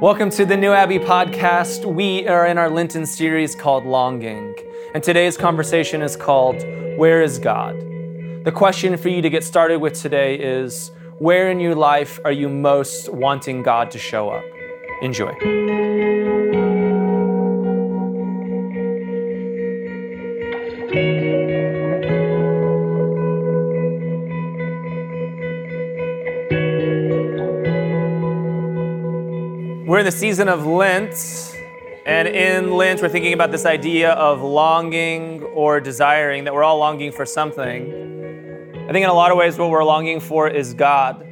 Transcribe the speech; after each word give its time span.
Welcome 0.00 0.30
to 0.30 0.46
the 0.46 0.56
New 0.56 0.72
Abbey 0.72 0.98
podcast. 0.98 1.84
We 1.84 2.26
are 2.26 2.46
in 2.46 2.56
our 2.56 2.70
Lenten 2.70 3.04
series 3.04 3.54
called 3.54 3.84
Longing, 3.84 4.54
and 4.94 5.04
today's 5.04 5.36
conversation 5.36 6.00
is 6.00 6.16
called 6.16 6.56
Where 6.96 7.20
is 7.20 7.38
God? 7.38 7.78
The 8.44 8.50
question 8.50 8.96
for 8.96 9.10
you 9.10 9.20
to 9.20 9.28
get 9.28 9.44
started 9.44 9.78
with 9.82 9.92
today 9.92 10.36
is 10.36 10.90
Where 11.18 11.50
in 11.50 11.60
your 11.60 11.74
life 11.74 12.18
are 12.24 12.32
you 12.32 12.48
most 12.48 13.10
wanting 13.10 13.62
God 13.62 13.90
to 13.90 13.98
show 13.98 14.30
up? 14.30 14.44
Enjoy. 15.02 16.19
In 30.00 30.06
the 30.06 30.10
season 30.10 30.48
of 30.48 30.64
Lent, 30.64 31.54
and 32.06 32.26
in 32.26 32.72
Lent, 32.72 33.02
we're 33.02 33.10
thinking 33.10 33.34
about 33.34 33.50
this 33.52 33.66
idea 33.66 34.12
of 34.12 34.40
longing 34.40 35.42
or 35.42 35.78
desiring, 35.78 36.44
that 36.44 36.54
we're 36.54 36.64
all 36.64 36.78
longing 36.78 37.12
for 37.12 37.26
something. 37.26 38.78
I 38.88 38.92
think 38.92 39.04
in 39.04 39.10
a 39.10 39.14
lot 39.14 39.30
of 39.30 39.36
ways, 39.36 39.58
what 39.58 39.68
we're 39.68 39.84
longing 39.84 40.18
for 40.18 40.48
is 40.48 40.72
God. 40.72 41.22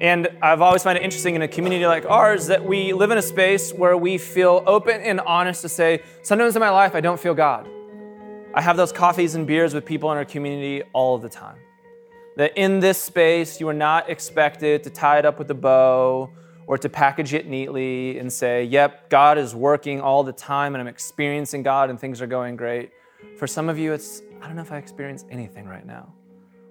And 0.00 0.26
I've 0.42 0.60
always 0.60 0.82
found 0.82 0.98
it 0.98 1.04
interesting 1.04 1.36
in 1.36 1.42
a 1.42 1.46
community 1.46 1.86
like 1.86 2.04
ours 2.04 2.48
that 2.48 2.64
we 2.64 2.92
live 2.92 3.12
in 3.12 3.18
a 3.18 3.22
space 3.22 3.70
where 3.70 3.96
we 3.96 4.18
feel 4.18 4.64
open 4.66 5.00
and 5.00 5.20
honest 5.20 5.62
to 5.62 5.68
say, 5.68 6.02
sometimes 6.22 6.56
in 6.56 6.60
my 6.60 6.70
life, 6.70 6.96
I 6.96 7.00
don't 7.00 7.20
feel 7.20 7.34
God. 7.34 7.68
I 8.54 8.60
have 8.60 8.76
those 8.76 8.90
coffees 8.90 9.36
and 9.36 9.46
beers 9.46 9.72
with 9.72 9.84
people 9.84 10.10
in 10.10 10.18
our 10.18 10.24
community 10.24 10.82
all 10.92 11.16
the 11.16 11.28
time. 11.28 11.58
That 12.38 12.58
in 12.58 12.80
this 12.80 13.00
space, 13.00 13.60
you 13.60 13.68
are 13.68 13.72
not 13.72 14.10
expected 14.10 14.82
to 14.82 14.90
tie 14.90 15.20
it 15.20 15.24
up 15.24 15.38
with 15.38 15.48
a 15.52 15.54
bow 15.54 16.32
or 16.68 16.76
to 16.76 16.88
package 16.88 17.32
it 17.32 17.46
neatly 17.46 18.18
and 18.18 18.30
say, 18.30 18.62
yep, 18.62 19.08
God 19.08 19.38
is 19.38 19.54
working 19.54 20.02
all 20.02 20.22
the 20.22 20.34
time 20.34 20.74
and 20.74 20.82
I'm 20.82 20.86
experiencing 20.86 21.62
God 21.62 21.88
and 21.88 21.98
things 21.98 22.20
are 22.20 22.26
going 22.26 22.56
great. 22.56 22.90
For 23.38 23.46
some 23.46 23.70
of 23.70 23.78
you, 23.78 23.94
it's, 23.94 24.20
I 24.42 24.46
don't 24.46 24.54
know 24.54 24.62
if 24.62 24.70
I 24.70 24.76
experience 24.76 25.24
anything 25.30 25.66
right 25.66 25.86
now 25.86 26.12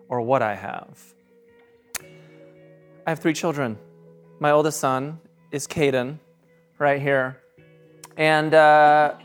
or 0.07 0.21
what 0.21 0.43
I 0.43 0.53
have. 0.53 1.03
I 3.07 3.09
have 3.09 3.19
three 3.19 3.33
children. 3.33 3.75
My 4.39 4.51
oldest 4.51 4.79
son 4.79 5.19
is 5.51 5.65
Caden, 5.65 6.19
right 6.77 7.01
here. 7.01 7.41
And 8.17 8.53
uh, 8.53 9.15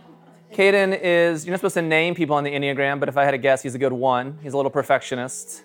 Caden 0.55 0.99
is, 1.03 1.45
you're 1.45 1.53
not 1.53 1.59
supposed 1.59 1.75
to 1.75 1.83
name 1.83 2.15
people 2.15 2.35
on 2.35 2.45
the 2.45 2.51
Enneagram, 2.51 2.99
but 2.99 3.11
if 3.11 3.19
I 3.19 3.27
had 3.27 3.33
to 3.33 3.39
guess, 3.39 3.63
he's 3.63 3.75
a 3.75 3.79
good 3.79 3.93
one. 3.93 4.39
He's 4.43 4.55
a 4.55 4.57
little 4.57 4.71
perfectionist. 4.71 5.65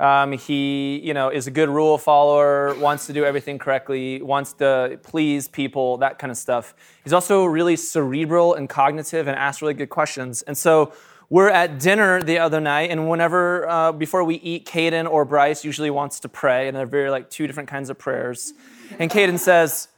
Um, 0.00 0.32
he, 0.32 1.00
you 1.04 1.14
know, 1.14 1.28
is 1.28 1.46
a 1.46 1.50
good 1.50 1.68
rule 1.68 1.98
follower, 1.98 2.74
wants 2.78 3.06
to 3.06 3.12
do 3.12 3.24
everything 3.24 3.58
correctly, 3.58 4.20
wants 4.20 4.52
to 4.54 4.98
please 5.02 5.48
people, 5.48 5.98
that 5.98 6.18
kind 6.18 6.30
of 6.30 6.36
stuff. 6.36 6.74
He's 7.04 7.12
also 7.12 7.44
really 7.44 7.76
cerebral 7.76 8.54
and 8.54 8.68
cognitive 8.68 9.28
and 9.28 9.36
asks 9.36 9.62
really 9.62 9.74
good 9.74 9.90
questions. 9.90 10.42
And 10.42 10.58
so 10.58 10.92
we're 11.30 11.48
at 11.48 11.78
dinner 11.78 12.22
the 12.22 12.40
other 12.40 12.60
night, 12.60 12.90
and 12.90 13.08
whenever 13.08 13.66
uh, 13.68 13.92
before 13.92 14.22
we 14.22 14.34
eat, 14.34 14.66
Caden 14.66 15.10
or 15.10 15.24
Bryce 15.24 15.64
usually 15.64 15.88
wants 15.88 16.20
to 16.20 16.28
pray, 16.28 16.68
and 16.68 16.76
they're 16.76 16.84
very 16.84 17.10
like 17.10 17.30
two 17.30 17.46
different 17.46 17.70
kinds 17.70 17.88
of 17.88 17.98
prayers. 17.98 18.52
And 18.98 19.10
Caden 19.10 19.38
says, 19.38 19.88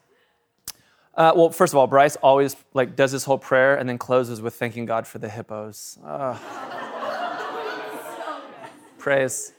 uh, 1.16 1.32
well, 1.34 1.50
first 1.50 1.72
of 1.72 1.78
all, 1.78 1.86
Bryce 1.86 2.16
always 2.16 2.56
like 2.72 2.94
does 2.94 3.12
his 3.12 3.24
whole 3.24 3.38
prayer 3.38 3.76
and 3.76 3.88
then 3.88 3.98
closes 3.98 4.42
with 4.42 4.54
thanking 4.54 4.84
God 4.84 5.06
for 5.06 5.18
the 5.18 5.28
hippos. 5.28 5.98
Uh, 6.04 6.38
praise. 8.98 9.53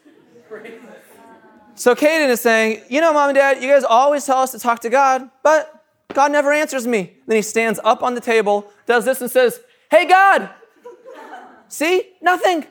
So 1.76 1.94
Caden 1.94 2.30
is 2.30 2.42
saying, 2.42 2.82
You 2.90 3.02
know, 3.02 3.14
mom 3.14 3.30
and 3.30 3.36
dad, 3.36 3.62
you 3.62 3.70
guys 3.70 3.84
always 3.84 4.26
tell 4.26 4.40
us 4.40 4.52
to 4.52 4.60
talk 4.60 4.80
to 4.82 4.90
God, 4.90 5.30
but 5.44 5.84
God 6.14 6.32
never 6.32 6.52
answers 6.52 6.88
me. 6.88 7.14
Then 7.28 7.36
he 7.36 7.42
stands 7.42 7.80
up 7.84 8.02
on 8.02 8.16
the 8.16 8.22
table, 8.22 8.72
does 8.86 9.06
this, 9.06 9.22
and 9.22 9.30
says, 9.30 9.60
Hey, 9.92 10.06
God, 10.06 10.50
see? 11.68 12.12
Nothing. 12.22 12.66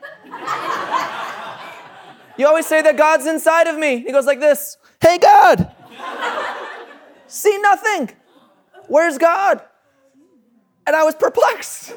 You 2.37 2.47
always 2.47 2.65
say 2.65 2.81
that 2.81 2.97
God's 2.97 3.25
inside 3.25 3.67
of 3.67 3.77
me. 3.77 3.99
He 3.99 4.11
goes 4.11 4.25
like 4.25 4.39
this 4.39 4.77
Hey, 5.01 5.17
God, 5.17 5.71
see 7.27 7.57
nothing. 7.59 8.11
Where's 8.87 9.17
God? 9.17 9.61
And 10.87 10.95
I 10.95 11.03
was 11.03 11.15
perplexed. 11.15 11.93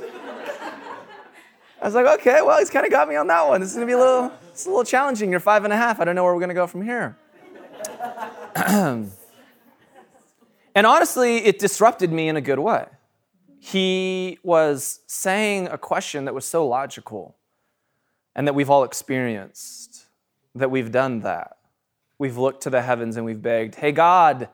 I 1.80 1.84
was 1.84 1.94
like, 1.94 2.06
okay, 2.20 2.40
well, 2.42 2.58
he's 2.58 2.70
kind 2.70 2.84
of 2.84 2.90
got 2.90 3.08
me 3.08 3.16
on 3.16 3.26
that 3.28 3.46
one. 3.46 3.60
This 3.60 3.70
is 3.70 3.76
gonna 3.76 3.86
be 3.86 3.92
a 3.92 3.98
little, 3.98 4.32
it's 4.58 4.66
a 4.66 4.70
little 4.70 4.82
challenging. 4.82 5.30
You're 5.30 5.38
five 5.38 5.62
and 5.62 5.72
a 5.72 5.76
half. 5.76 6.00
I 6.00 6.04
don't 6.04 6.16
know 6.16 6.24
where 6.24 6.34
we're 6.34 6.40
gonna 6.40 6.52
go 6.52 6.66
from 6.66 6.82
here. 6.82 7.16
and 8.56 9.12
honestly, 10.74 11.36
it 11.44 11.60
disrupted 11.60 12.10
me 12.10 12.28
in 12.28 12.36
a 12.36 12.40
good 12.40 12.58
way. 12.58 12.86
He 13.60 14.40
was 14.42 14.98
saying 15.06 15.68
a 15.68 15.78
question 15.78 16.24
that 16.24 16.34
was 16.34 16.44
so 16.44 16.66
logical 16.66 17.36
and 18.34 18.48
that 18.48 18.54
we've 18.56 18.68
all 18.68 18.82
experienced, 18.82 20.06
that 20.56 20.72
we've 20.72 20.90
done 20.90 21.20
that. 21.20 21.58
We've 22.18 22.36
looked 22.36 22.64
to 22.64 22.70
the 22.70 22.82
heavens 22.82 23.16
and 23.16 23.24
we've 23.24 23.40
begged, 23.40 23.76
hey, 23.76 23.92
God, 23.92 24.48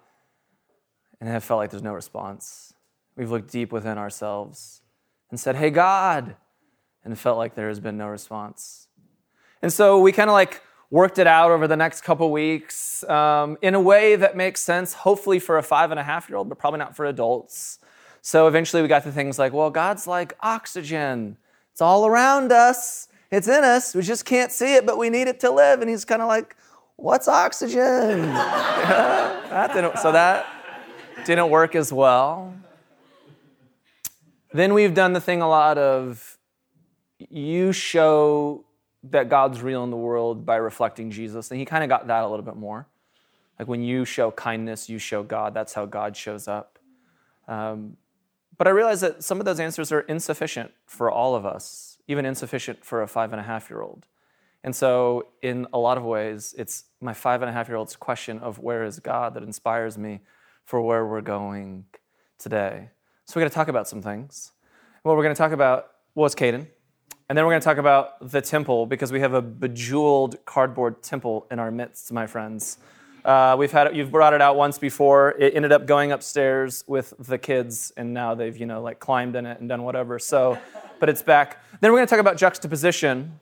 and 1.18 1.30
have 1.30 1.44
felt 1.44 1.60
like 1.60 1.70
there's 1.70 1.82
no 1.82 1.94
response. 1.94 2.74
We've 3.16 3.30
looked 3.30 3.50
deep 3.50 3.72
within 3.72 3.96
ourselves 3.96 4.82
and 5.30 5.40
said, 5.40 5.56
hey, 5.56 5.70
God, 5.70 6.36
and 7.02 7.18
felt 7.18 7.38
like 7.38 7.54
there 7.54 7.68
has 7.68 7.80
been 7.80 7.96
no 7.96 8.08
response. 8.08 8.88
And 9.64 9.72
so 9.72 9.98
we 9.98 10.12
kind 10.12 10.28
of 10.28 10.34
like 10.34 10.60
worked 10.90 11.18
it 11.18 11.26
out 11.26 11.50
over 11.50 11.66
the 11.66 11.74
next 11.74 12.02
couple 12.02 12.30
weeks 12.30 13.02
um, 13.04 13.56
in 13.62 13.74
a 13.74 13.80
way 13.80 14.14
that 14.14 14.36
makes 14.36 14.60
sense, 14.60 14.92
hopefully 14.92 15.38
for 15.38 15.56
a 15.56 15.62
five 15.62 15.90
and 15.90 15.98
a 15.98 16.02
half 16.02 16.28
year 16.28 16.36
old, 16.36 16.50
but 16.50 16.58
probably 16.58 16.80
not 16.80 16.94
for 16.94 17.06
adults. 17.06 17.78
So 18.20 18.46
eventually 18.46 18.82
we 18.82 18.88
got 18.88 19.04
to 19.04 19.10
things 19.10 19.38
like, 19.38 19.54
well, 19.54 19.70
God's 19.70 20.06
like 20.06 20.36
oxygen. 20.40 21.38
It's 21.72 21.80
all 21.80 22.06
around 22.06 22.52
us. 22.52 23.08
It's 23.30 23.48
in 23.48 23.64
us. 23.64 23.94
We 23.94 24.02
just 24.02 24.26
can't 24.26 24.52
see 24.52 24.74
it, 24.74 24.84
but 24.84 24.98
we 24.98 25.08
need 25.08 25.28
it 25.28 25.40
to 25.40 25.50
live. 25.50 25.80
And 25.80 25.88
he's 25.88 26.04
kind 26.04 26.20
of 26.20 26.28
like, 26.28 26.56
what's 26.96 27.26
oxygen? 27.26 27.78
that 27.78 29.72
didn't, 29.72 29.96
so 29.96 30.12
that 30.12 30.44
didn't 31.24 31.48
work 31.48 31.74
as 31.74 31.90
well. 31.90 32.52
Then 34.52 34.74
we've 34.74 34.92
done 34.92 35.14
the 35.14 35.22
thing 35.22 35.40
a 35.40 35.48
lot 35.48 35.78
of 35.78 36.36
you 37.30 37.72
show 37.72 38.66
that 39.10 39.28
God's 39.28 39.60
real 39.60 39.84
in 39.84 39.90
the 39.90 39.96
world 39.96 40.46
by 40.46 40.56
reflecting 40.56 41.10
Jesus. 41.10 41.50
And 41.50 41.60
he 41.60 41.66
kind 41.66 41.84
of 41.84 41.88
got 41.88 42.06
that 42.06 42.24
a 42.24 42.28
little 42.28 42.44
bit 42.44 42.56
more. 42.56 42.86
Like 43.58 43.68
when 43.68 43.82
you 43.82 44.04
show 44.04 44.30
kindness, 44.30 44.88
you 44.88 44.98
show 44.98 45.22
God. 45.22 45.54
That's 45.54 45.74
how 45.74 45.86
God 45.86 46.16
shows 46.16 46.48
up. 46.48 46.78
Um, 47.46 47.96
but 48.56 48.66
I 48.66 48.70
realize 48.70 49.00
that 49.00 49.22
some 49.22 49.40
of 49.40 49.44
those 49.44 49.60
answers 49.60 49.92
are 49.92 50.00
insufficient 50.00 50.72
for 50.86 51.10
all 51.10 51.34
of 51.34 51.44
us, 51.44 51.98
even 52.08 52.24
insufficient 52.24 52.84
for 52.84 53.02
a 53.02 53.08
five 53.08 53.32
and 53.32 53.40
a 53.40 53.44
half 53.44 53.68
year 53.68 53.80
old. 53.80 54.06
And 54.62 54.74
so, 54.74 55.26
in 55.42 55.66
a 55.74 55.78
lot 55.78 55.98
of 55.98 56.04
ways, 56.04 56.54
it's 56.56 56.84
my 57.00 57.12
five 57.12 57.42
and 57.42 57.50
a 57.50 57.52
half 57.52 57.68
year 57.68 57.76
old's 57.76 57.96
question 57.96 58.38
of 58.38 58.58
where 58.58 58.84
is 58.84 58.98
God 58.98 59.34
that 59.34 59.42
inspires 59.42 59.98
me 59.98 60.20
for 60.64 60.80
where 60.80 61.04
we're 61.04 61.20
going 61.20 61.84
today. 62.38 62.88
So, 63.26 63.36
we're 63.36 63.42
going 63.42 63.50
to 63.50 63.54
talk 63.54 63.68
about 63.68 63.88
some 63.88 64.00
things. 64.00 64.52
What 65.02 65.16
we're 65.16 65.22
going 65.22 65.34
to 65.34 65.38
talk 65.38 65.52
about 65.52 65.90
was 66.14 66.34
Caden. 66.34 66.68
And 67.28 67.38
then 67.38 67.46
we're 67.46 67.52
going 67.52 67.62
to 67.62 67.64
talk 67.64 67.78
about 67.78 68.30
the 68.30 68.42
temple 68.42 68.84
because 68.84 69.10
we 69.10 69.20
have 69.20 69.32
a 69.32 69.40
bejeweled 69.40 70.44
cardboard 70.44 71.02
temple 71.02 71.46
in 71.50 71.58
our 71.58 71.70
midst, 71.70 72.12
my 72.12 72.26
friends. 72.26 72.76
Uh, 73.24 73.56
we've 73.58 73.72
had 73.72 73.86
it, 73.86 73.94
you've 73.94 74.10
brought 74.10 74.34
it 74.34 74.42
out 74.42 74.56
once 74.56 74.76
before. 74.76 75.30
It 75.38 75.54
ended 75.56 75.72
up 75.72 75.86
going 75.86 76.12
upstairs 76.12 76.84
with 76.86 77.14
the 77.18 77.38
kids, 77.38 77.94
and 77.96 78.12
now 78.12 78.34
they've 78.34 78.54
you 78.54 78.66
know 78.66 78.82
like 78.82 79.00
climbed 79.00 79.36
in 79.36 79.46
it 79.46 79.58
and 79.58 79.68
done 79.70 79.84
whatever. 79.84 80.18
So, 80.18 80.58
but 81.00 81.08
it's 81.08 81.22
back. 81.22 81.62
Then 81.80 81.92
we're 81.92 81.98
going 81.98 82.06
to 82.06 82.10
talk 82.10 82.20
about 82.20 82.36
juxtaposition, 82.36 83.40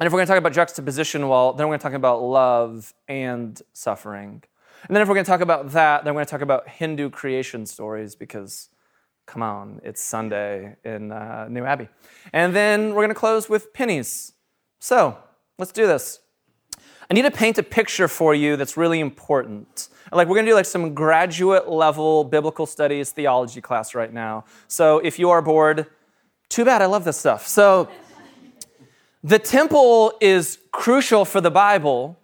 and 0.00 0.06
if 0.06 0.12
we're 0.12 0.18
going 0.18 0.26
to 0.26 0.32
talk 0.32 0.38
about 0.38 0.52
juxtaposition, 0.52 1.28
well, 1.28 1.52
then 1.52 1.68
we're 1.68 1.72
going 1.72 1.78
to 1.78 1.84
talk 1.84 1.92
about 1.92 2.22
love 2.22 2.92
and 3.06 3.62
suffering. 3.72 4.42
And 4.88 4.96
then 4.96 5.02
if 5.02 5.08
we're 5.08 5.14
going 5.14 5.26
to 5.26 5.30
talk 5.30 5.40
about 5.40 5.70
that, 5.70 6.04
then 6.04 6.14
we're 6.14 6.20
going 6.20 6.26
to 6.26 6.30
talk 6.30 6.40
about 6.40 6.68
Hindu 6.68 7.10
creation 7.10 7.66
stories 7.66 8.16
because 8.16 8.70
Come 9.30 9.44
on, 9.44 9.80
it's 9.84 10.02
Sunday 10.02 10.74
in 10.84 11.12
uh, 11.12 11.46
New 11.48 11.64
Abbey. 11.64 11.88
And 12.32 12.52
then 12.52 12.88
we're 12.88 13.02
going 13.02 13.10
to 13.10 13.14
close 13.14 13.48
with 13.48 13.72
pennies. 13.72 14.32
So 14.80 15.16
let's 15.56 15.70
do 15.70 15.86
this. 15.86 16.18
I 17.08 17.14
need 17.14 17.22
to 17.22 17.30
paint 17.30 17.56
a 17.56 17.62
picture 17.62 18.08
for 18.08 18.34
you 18.34 18.56
that's 18.56 18.76
really 18.76 18.98
important. 18.98 19.88
Like 20.10 20.26
we're 20.26 20.34
going 20.34 20.46
to 20.46 20.50
do 20.50 20.56
like 20.56 20.66
some 20.66 20.94
graduate 20.94 21.68
level 21.68 22.24
biblical 22.24 22.66
studies 22.66 23.12
theology 23.12 23.60
class 23.60 23.94
right 23.94 24.12
now. 24.12 24.46
So 24.66 24.98
if 24.98 25.16
you 25.16 25.30
are 25.30 25.40
bored, 25.40 25.86
too 26.48 26.64
bad. 26.64 26.82
I 26.82 26.86
love 26.86 27.04
this 27.04 27.16
stuff. 27.16 27.46
So 27.46 27.88
the 29.22 29.38
temple 29.38 30.12
is 30.20 30.58
crucial 30.72 31.24
for 31.24 31.40
the 31.40 31.52
Bible. 31.52 32.18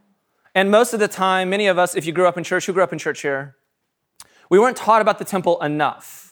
And 0.57 0.73
most 0.73 0.93
of 0.93 0.99
the 0.99 1.07
time, 1.07 1.51
many 1.51 1.69
of 1.69 1.79
us, 1.79 1.95
if 1.95 2.05
you 2.05 2.13
grew 2.13 2.27
up 2.27 2.37
in 2.37 2.43
church, 2.43 2.67
who 2.67 2.73
grew 2.73 2.83
up 2.83 2.93
in 2.93 2.99
church 2.99 3.23
here? 3.23 3.55
We 4.51 4.59
weren't 4.59 4.77
taught 4.77 5.01
about 5.01 5.21
the 5.21 5.25
temple 5.25 5.63
enough. 5.63 6.26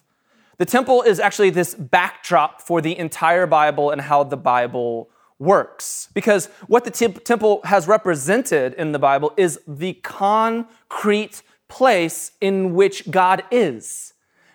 The 0.58 0.66
temple 0.66 1.02
is 1.02 1.18
actually 1.18 1.50
this 1.50 1.74
backdrop 1.74 2.60
for 2.60 2.80
the 2.80 2.96
entire 2.96 3.46
Bible 3.46 3.90
and 3.90 4.00
how 4.00 4.22
the 4.24 4.36
Bible 4.36 5.10
works. 5.38 6.08
Because 6.14 6.46
what 6.66 6.84
the 6.84 6.90
temple 6.90 7.60
has 7.64 7.88
represented 7.88 8.74
in 8.74 8.92
the 8.92 8.98
Bible 8.98 9.32
is 9.36 9.60
the 9.66 9.94
concrete 9.94 11.42
place 11.68 12.32
in 12.40 12.74
which 12.74 13.10
God 13.10 13.42
is. 13.50 14.12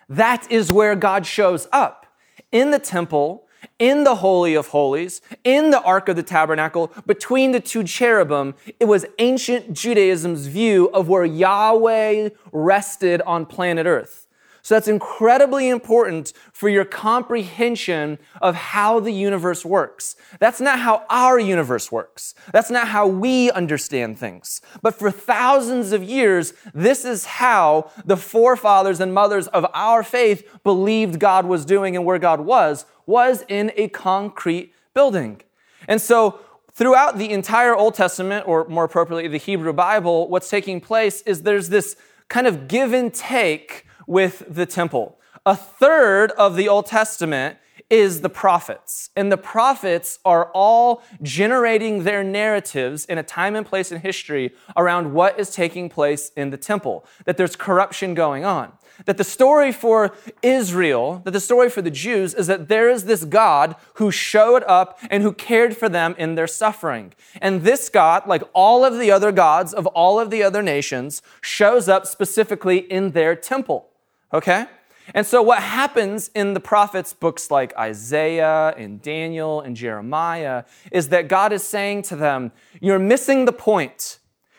That 0.08 0.50
is 0.50 0.72
where 0.72 0.96
God 0.96 1.26
shows 1.26 1.68
up 1.70 2.06
in 2.50 2.70
the 2.70 2.78
temple, 2.78 3.46
in 3.78 4.04
the 4.04 4.16
Holy 4.16 4.54
of 4.54 4.68
Holies, 4.68 5.20
in 5.44 5.70
the 5.70 5.82
Ark 5.82 6.08
of 6.08 6.16
the 6.16 6.22
Tabernacle, 6.22 6.90
between 7.06 7.52
the 7.52 7.60
two 7.60 7.84
cherubim. 7.84 8.54
It 8.80 8.86
was 8.86 9.04
ancient 9.18 9.74
Judaism's 9.74 10.46
view 10.46 10.88
of 10.92 11.08
where 11.08 11.24
Yahweh 11.24 12.30
rested 12.52 13.20
on 13.22 13.46
planet 13.46 13.86
Earth. 13.86 14.26
So 14.62 14.74
that's 14.74 14.88
incredibly 14.88 15.68
important 15.68 16.32
for 16.52 16.68
your 16.68 16.84
comprehension 16.84 18.18
of 18.40 18.54
how 18.54 19.00
the 19.00 19.12
universe 19.12 19.64
works. 19.64 20.16
That's 20.38 20.60
not 20.60 20.80
how 20.80 21.04
our 21.08 21.38
universe 21.38 21.90
works. 21.90 22.34
That's 22.52 22.70
not 22.70 22.88
how 22.88 23.06
we 23.06 23.50
understand 23.50 24.18
things. 24.18 24.60
But 24.82 24.94
for 24.94 25.10
thousands 25.10 25.92
of 25.92 26.02
years, 26.02 26.52
this 26.74 27.04
is 27.04 27.24
how 27.24 27.90
the 28.04 28.16
forefathers 28.16 29.00
and 29.00 29.14
mothers 29.14 29.46
of 29.48 29.66
our 29.72 30.02
faith 30.02 30.62
believed 30.62 31.18
God 31.18 31.46
was 31.46 31.64
doing 31.64 31.96
and 31.96 32.04
where 32.04 32.18
God 32.18 32.40
was, 32.40 32.84
was 33.06 33.44
in 33.48 33.72
a 33.76 33.88
concrete 33.88 34.74
building. 34.94 35.40
And 35.88 36.00
so 36.00 36.40
throughout 36.72 37.18
the 37.18 37.30
entire 37.30 37.74
Old 37.74 37.94
Testament, 37.94 38.46
or 38.46 38.66
more 38.68 38.84
appropriately, 38.84 39.28
the 39.28 39.38
Hebrew 39.38 39.72
Bible, 39.72 40.28
what's 40.28 40.50
taking 40.50 40.80
place 40.80 41.22
is 41.22 41.42
there's 41.42 41.68
this 41.68 41.96
kind 42.28 42.46
of 42.46 42.68
give 42.68 42.92
and 42.92 43.12
take 43.12 43.86
with 44.06 44.42
the 44.48 44.66
temple. 44.66 45.18
A 45.46 45.56
third 45.56 46.32
of 46.32 46.56
the 46.56 46.68
Old 46.68 46.86
Testament 46.86 47.56
is 47.90 48.20
the 48.20 48.28
prophets. 48.28 49.10
And 49.16 49.32
the 49.32 49.36
prophets 49.36 50.20
are 50.24 50.50
all 50.52 51.02
generating 51.22 52.04
their 52.04 52.22
narratives 52.22 53.04
in 53.04 53.18
a 53.18 53.22
time 53.22 53.56
and 53.56 53.66
place 53.66 53.90
in 53.90 54.00
history 54.00 54.54
around 54.76 55.12
what 55.12 55.38
is 55.40 55.50
taking 55.50 55.88
place 55.88 56.30
in 56.36 56.50
the 56.50 56.56
temple, 56.56 57.04
that 57.24 57.36
there's 57.36 57.56
corruption 57.56 58.14
going 58.14 58.44
on. 58.44 58.72
That 59.06 59.16
the 59.16 59.24
story 59.24 59.72
for 59.72 60.14
Israel, 60.42 61.22
that 61.24 61.32
the 61.32 61.40
story 61.40 61.68
for 61.68 61.82
the 61.82 61.90
Jews 61.90 62.34
is 62.34 62.46
that 62.46 62.68
there 62.68 62.88
is 62.88 63.06
this 63.06 63.24
God 63.24 63.74
who 63.94 64.10
showed 64.10 64.62
up 64.64 64.98
and 65.10 65.22
who 65.22 65.32
cared 65.32 65.76
for 65.76 65.88
them 65.88 66.14
in 66.18 66.34
their 66.34 66.46
suffering. 66.46 67.14
And 67.40 67.62
this 67.62 67.88
God, 67.88 68.26
like 68.26 68.42
all 68.52 68.84
of 68.84 68.98
the 68.98 69.10
other 69.10 69.32
gods 69.32 69.72
of 69.72 69.86
all 69.88 70.20
of 70.20 70.30
the 70.30 70.42
other 70.42 70.62
nations, 70.62 71.22
shows 71.40 71.88
up 71.88 72.06
specifically 72.06 72.78
in 72.78 73.12
their 73.12 73.34
temple. 73.34 73.89
Okay? 74.32 74.66
And 75.14 75.26
so, 75.26 75.42
what 75.42 75.62
happens 75.62 76.30
in 76.34 76.54
the 76.54 76.60
prophets' 76.60 77.12
books 77.12 77.50
like 77.50 77.76
Isaiah 77.76 78.74
and 78.76 79.02
Daniel 79.02 79.60
and 79.60 79.74
Jeremiah 79.74 80.64
is 80.92 81.08
that 81.08 81.28
God 81.28 81.52
is 81.52 81.64
saying 81.64 82.02
to 82.02 82.16
them, 82.16 82.52
You're 82.80 82.98
missing 82.98 83.44
the 83.44 83.52
point. 83.52 84.18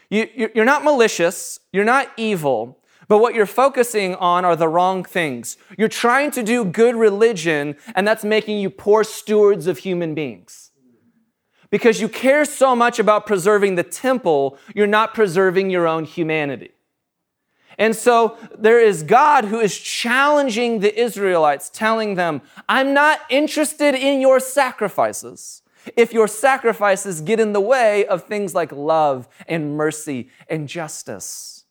You, 0.09 0.49
are 0.57 0.65
not 0.65 0.83
malicious, 0.83 1.59
you're 1.71 1.85
not 1.85 2.11
evil, 2.17 2.79
but 3.07 3.19
what 3.19 3.33
you're 3.33 3.45
focusing 3.45 4.15
on 4.15 4.43
are 4.43 4.57
the 4.57 4.67
wrong 4.67 5.05
things. 5.05 5.57
You're 5.77 5.87
trying 5.87 6.31
to 6.31 6.43
do 6.43 6.65
good 6.65 6.95
religion, 6.95 7.77
and 7.95 8.05
that's 8.05 8.25
making 8.25 8.59
you 8.59 8.69
poor 8.69 9.05
stewards 9.05 9.67
of 9.67 9.79
human 9.79 10.13
beings. 10.13 10.71
Because 11.69 12.01
you 12.01 12.09
care 12.09 12.43
so 12.43 12.75
much 12.75 12.99
about 12.99 13.25
preserving 13.25 13.75
the 13.75 13.83
temple, 13.83 14.57
you're 14.75 14.85
not 14.85 15.13
preserving 15.13 15.69
your 15.69 15.87
own 15.87 16.03
humanity. 16.03 16.71
And 17.81 17.95
so 17.95 18.37
there 18.55 18.79
is 18.79 19.01
God 19.01 19.45
who 19.45 19.59
is 19.59 19.75
challenging 19.75 20.81
the 20.81 21.01
Israelites, 21.01 21.67
telling 21.67 22.13
them, 22.13 22.43
I'm 22.69 22.93
not 22.93 23.21
interested 23.27 23.95
in 23.95 24.21
your 24.21 24.39
sacrifices. 24.39 25.63
If 25.97 26.13
your 26.13 26.27
sacrifices 26.27 27.21
get 27.21 27.39
in 27.39 27.53
the 27.53 27.59
way 27.59 28.05
of 28.05 28.25
things 28.25 28.53
like 28.53 28.71
love 28.71 29.27
and 29.47 29.75
mercy 29.75 30.29
and 30.47 30.69
justice. 30.69 31.65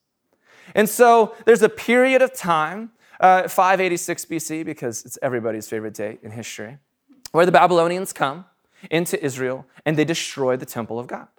And 0.75 0.89
so 0.89 1.33
there's 1.45 1.61
a 1.61 1.69
period 1.69 2.21
of 2.21 2.33
time, 2.33 2.91
uh, 3.21 3.47
586 3.47 4.25
BC, 4.25 4.65
because 4.65 5.05
it's 5.05 5.17
everybody's 5.21 5.69
favorite 5.69 5.93
date 5.93 6.19
in 6.23 6.31
history, 6.31 6.77
where 7.31 7.45
the 7.45 7.53
Babylonians 7.53 8.11
come 8.11 8.43
into 8.89 9.23
Israel 9.23 9.65
and 9.85 9.95
they 9.95 10.03
destroy 10.03 10.57
the 10.57 10.65
temple 10.65 10.99
of 10.99 11.07
God. 11.07 11.29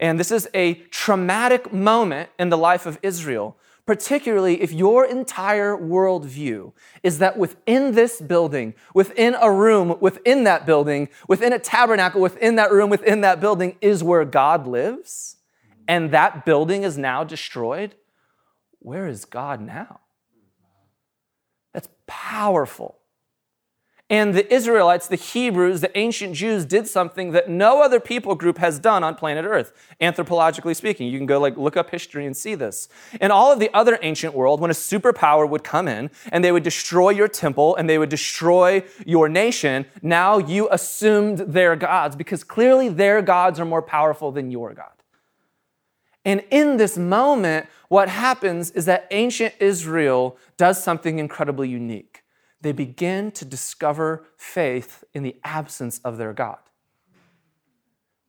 And 0.00 0.18
this 0.18 0.32
is 0.32 0.48
a 0.54 0.74
traumatic 0.90 1.70
moment 1.70 2.30
in 2.38 2.48
the 2.48 2.56
life 2.56 2.86
of 2.86 2.98
Israel 3.02 3.58
particularly 3.86 4.62
if 4.62 4.72
your 4.72 5.04
entire 5.04 5.76
worldview 5.76 6.72
is 7.02 7.18
that 7.18 7.36
within 7.36 7.94
this 7.94 8.20
building, 8.20 8.74
within 8.94 9.36
a 9.40 9.50
room, 9.50 9.96
within 10.00 10.44
that 10.44 10.64
building, 10.64 11.08
within 11.28 11.52
a 11.52 11.58
tabernacle, 11.58 12.20
within 12.20 12.56
that 12.56 12.72
room, 12.72 12.88
within 12.88 13.20
that 13.20 13.40
building 13.40 13.76
is 13.80 14.02
where 14.02 14.24
God 14.24 14.66
lives, 14.66 15.36
and 15.86 16.10
that 16.12 16.46
building 16.46 16.82
is 16.82 16.96
now 16.96 17.24
destroyed, 17.24 17.94
where 18.78 19.06
is 19.06 19.26
God 19.26 19.60
now? 19.60 20.00
That's 21.74 21.88
powerful. 22.06 22.98
And 24.14 24.32
the 24.32 24.54
Israelites, 24.54 25.08
the 25.08 25.16
Hebrews, 25.16 25.80
the 25.80 25.98
ancient 25.98 26.36
Jews 26.36 26.64
did 26.64 26.86
something 26.86 27.32
that 27.32 27.50
no 27.50 27.82
other 27.82 27.98
people 27.98 28.36
group 28.36 28.58
has 28.58 28.78
done 28.78 29.02
on 29.02 29.16
planet 29.16 29.44
Earth, 29.44 29.72
anthropologically 30.00 30.76
speaking. 30.76 31.08
You 31.08 31.18
can 31.18 31.26
go 31.26 31.40
like 31.40 31.56
look 31.56 31.76
up 31.76 31.90
history 31.90 32.24
and 32.24 32.36
see 32.36 32.54
this. 32.54 32.88
In 33.20 33.32
all 33.32 33.50
of 33.50 33.58
the 33.58 33.74
other 33.74 33.98
ancient 34.02 34.32
world, 34.32 34.60
when 34.60 34.70
a 34.70 34.74
superpower 34.74 35.48
would 35.48 35.64
come 35.64 35.88
in 35.88 36.12
and 36.30 36.44
they 36.44 36.52
would 36.52 36.62
destroy 36.62 37.10
your 37.10 37.26
temple 37.26 37.74
and 37.74 37.90
they 37.90 37.98
would 37.98 38.08
destroy 38.08 38.84
your 39.04 39.28
nation, 39.28 39.84
now 40.00 40.38
you 40.38 40.68
assumed 40.70 41.38
their 41.38 41.74
gods 41.74 42.14
because 42.14 42.44
clearly 42.44 42.88
their 42.88 43.20
gods 43.20 43.58
are 43.58 43.64
more 43.64 43.82
powerful 43.82 44.30
than 44.30 44.48
your 44.48 44.74
God. 44.74 44.92
And 46.24 46.44
in 46.52 46.76
this 46.76 46.96
moment, 46.96 47.66
what 47.88 48.08
happens 48.08 48.70
is 48.70 48.84
that 48.84 49.08
ancient 49.10 49.54
Israel 49.58 50.38
does 50.56 50.80
something 50.80 51.18
incredibly 51.18 51.68
unique 51.68 52.23
they 52.64 52.72
begin 52.72 53.30
to 53.30 53.44
discover 53.44 54.24
faith 54.38 55.04
in 55.12 55.22
the 55.22 55.36
absence 55.44 55.98
of 55.98 56.16
their 56.16 56.32
God. 56.32 56.58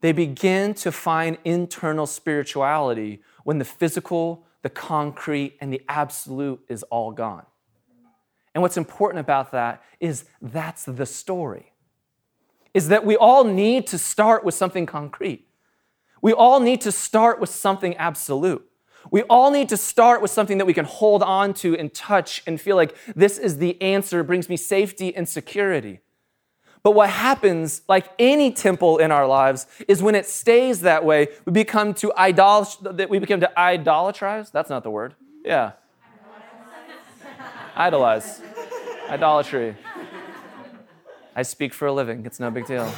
They 0.01 0.11
begin 0.11 0.73
to 0.73 0.91
find 0.91 1.37
internal 1.45 2.05
spirituality 2.05 3.23
when 3.45 3.59
the 3.59 3.65
physical, 3.65 4.45
the 4.61 4.69
concrete, 4.69 5.55
and 5.61 5.71
the 5.71 5.81
absolute 5.87 6.59
is 6.67 6.83
all 6.83 7.13
gone. 7.13 7.45
And 8.53 8.61
what's 8.61 8.75
important 8.75 9.21
about 9.21 9.53
that 9.53 9.81
is 10.01 10.25
that's 10.41 10.83
the 10.83 11.05
story. 11.05 11.71
Is 12.73 12.89
that 12.89 13.05
we 13.05 13.15
all 13.15 13.45
need 13.45 13.87
to 13.87 13.97
start 13.97 14.43
with 14.43 14.53
something 14.53 14.85
concrete. 14.85 15.47
We 16.21 16.33
all 16.33 16.59
need 16.59 16.81
to 16.81 16.91
start 16.91 17.39
with 17.39 17.51
something 17.51 17.95
absolute. 17.95 18.69
We 19.11 19.21
all 19.23 19.51
need 19.51 19.69
to 19.69 19.77
start 19.77 20.21
with 20.21 20.31
something 20.31 20.57
that 20.57 20.65
we 20.65 20.73
can 20.73 20.85
hold 20.85 21.23
on 21.23 21.53
to 21.55 21.77
and 21.77 21.93
touch 21.93 22.43
and 22.47 22.59
feel 22.59 22.75
like 22.75 22.95
this 23.15 23.37
is 23.37 23.57
the 23.57 23.79
answer, 23.81 24.21
it 24.21 24.25
brings 24.25 24.49
me 24.49 24.57
safety 24.57 25.15
and 25.15 25.27
security. 25.27 25.99
But 26.83 26.91
what 26.91 27.09
happens, 27.09 27.81
like 27.87 28.11
any 28.19 28.51
temple 28.51 28.99
in 28.99 29.11
our 29.11 29.27
lives, 29.27 29.65
is 29.87 30.03
when 30.03 30.13
it 30.13 30.27
stays 30.27 30.81
that 30.81 31.03
way, 31.03 31.29
we 31.45 31.51
become 31.51 31.95
to 31.95 32.13
idol 32.15 32.67
that 32.81 33.09
we 33.09 33.17
become 33.17 33.39
to 33.39 33.59
idolatrize. 33.59 34.51
That's 34.51 34.69
not 34.69 34.83
the 34.83 34.91
word. 34.91 35.15
Yeah. 35.43 35.71
Idolize. 37.75 38.41
Idolatry. 39.09 39.75
I 41.35 41.41
speak 41.41 41.73
for 41.73 41.87
a 41.87 41.93
living. 41.93 42.25
It's 42.25 42.39
no 42.39 42.51
big 42.51 42.67
deal. 42.67 42.91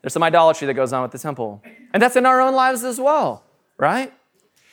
There's 0.00 0.12
some 0.12 0.22
idolatry 0.22 0.66
that 0.68 0.74
goes 0.74 0.92
on 0.92 1.02
with 1.02 1.10
the 1.10 1.18
temple. 1.18 1.62
And 1.92 2.00
that's 2.00 2.14
in 2.14 2.24
our 2.24 2.40
own 2.40 2.54
lives 2.54 2.84
as 2.84 3.00
well 3.00 3.46
right? 3.78 4.12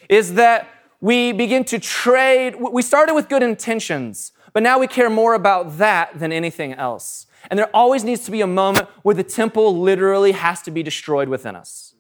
Is 0.10 0.36
that 0.36 0.70
we 1.00 1.34
begin 1.34 1.66
to 1.66 1.80
trade. 1.80 2.56
We 2.56 2.82
started 2.82 3.14
with 3.14 3.28
good 3.28 3.44
intentions, 3.44 4.32
but 4.54 4.64
now 4.64 4.80
we 4.80 4.88
care 4.88 5.10
more 5.10 5.34
about 5.34 5.78
that 5.78 6.18
than 6.18 6.32
anything 6.32 6.74
else. 6.74 7.28
And 7.50 7.60
there 7.60 7.70
always 7.76 8.06
needs 8.06 8.24
to 8.24 8.32
be 8.32 8.40
a 8.40 8.48
moment 8.48 8.88
where 9.02 9.14
the 9.14 9.24
temple 9.24 9.78
literally 9.78 10.32
has 10.32 10.62
to 10.62 10.72
be 10.72 10.82
destroyed 10.82 11.28
within 11.28 11.58
us, 11.58 11.96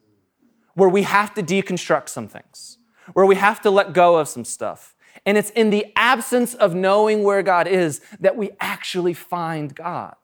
where 0.75 0.87
we 0.87 1.03
have 1.03 1.33
to 1.33 1.43
deconstruct 1.43 2.07
some 2.07 2.29
things, 2.29 2.77
where 3.11 3.25
we 3.25 3.35
have 3.35 3.61
to 3.63 3.69
let 3.69 3.91
go 3.91 4.17
of 4.17 4.29
some 4.29 4.45
stuff. 4.45 4.95
And 5.25 5.37
it's 5.37 5.49
in 5.49 5.69
the 5.69 5.91
absence 5.97 6.53
of 6.53 6.73
knowing 6.73 7.23
where 7.23 7.43
God 7.43 7.67
is 7.67 7.99
that 8.19 8.37
we 8.37 8.51
actually 8.61 9.13
find 9.13 9.75
God. 9.75 10.15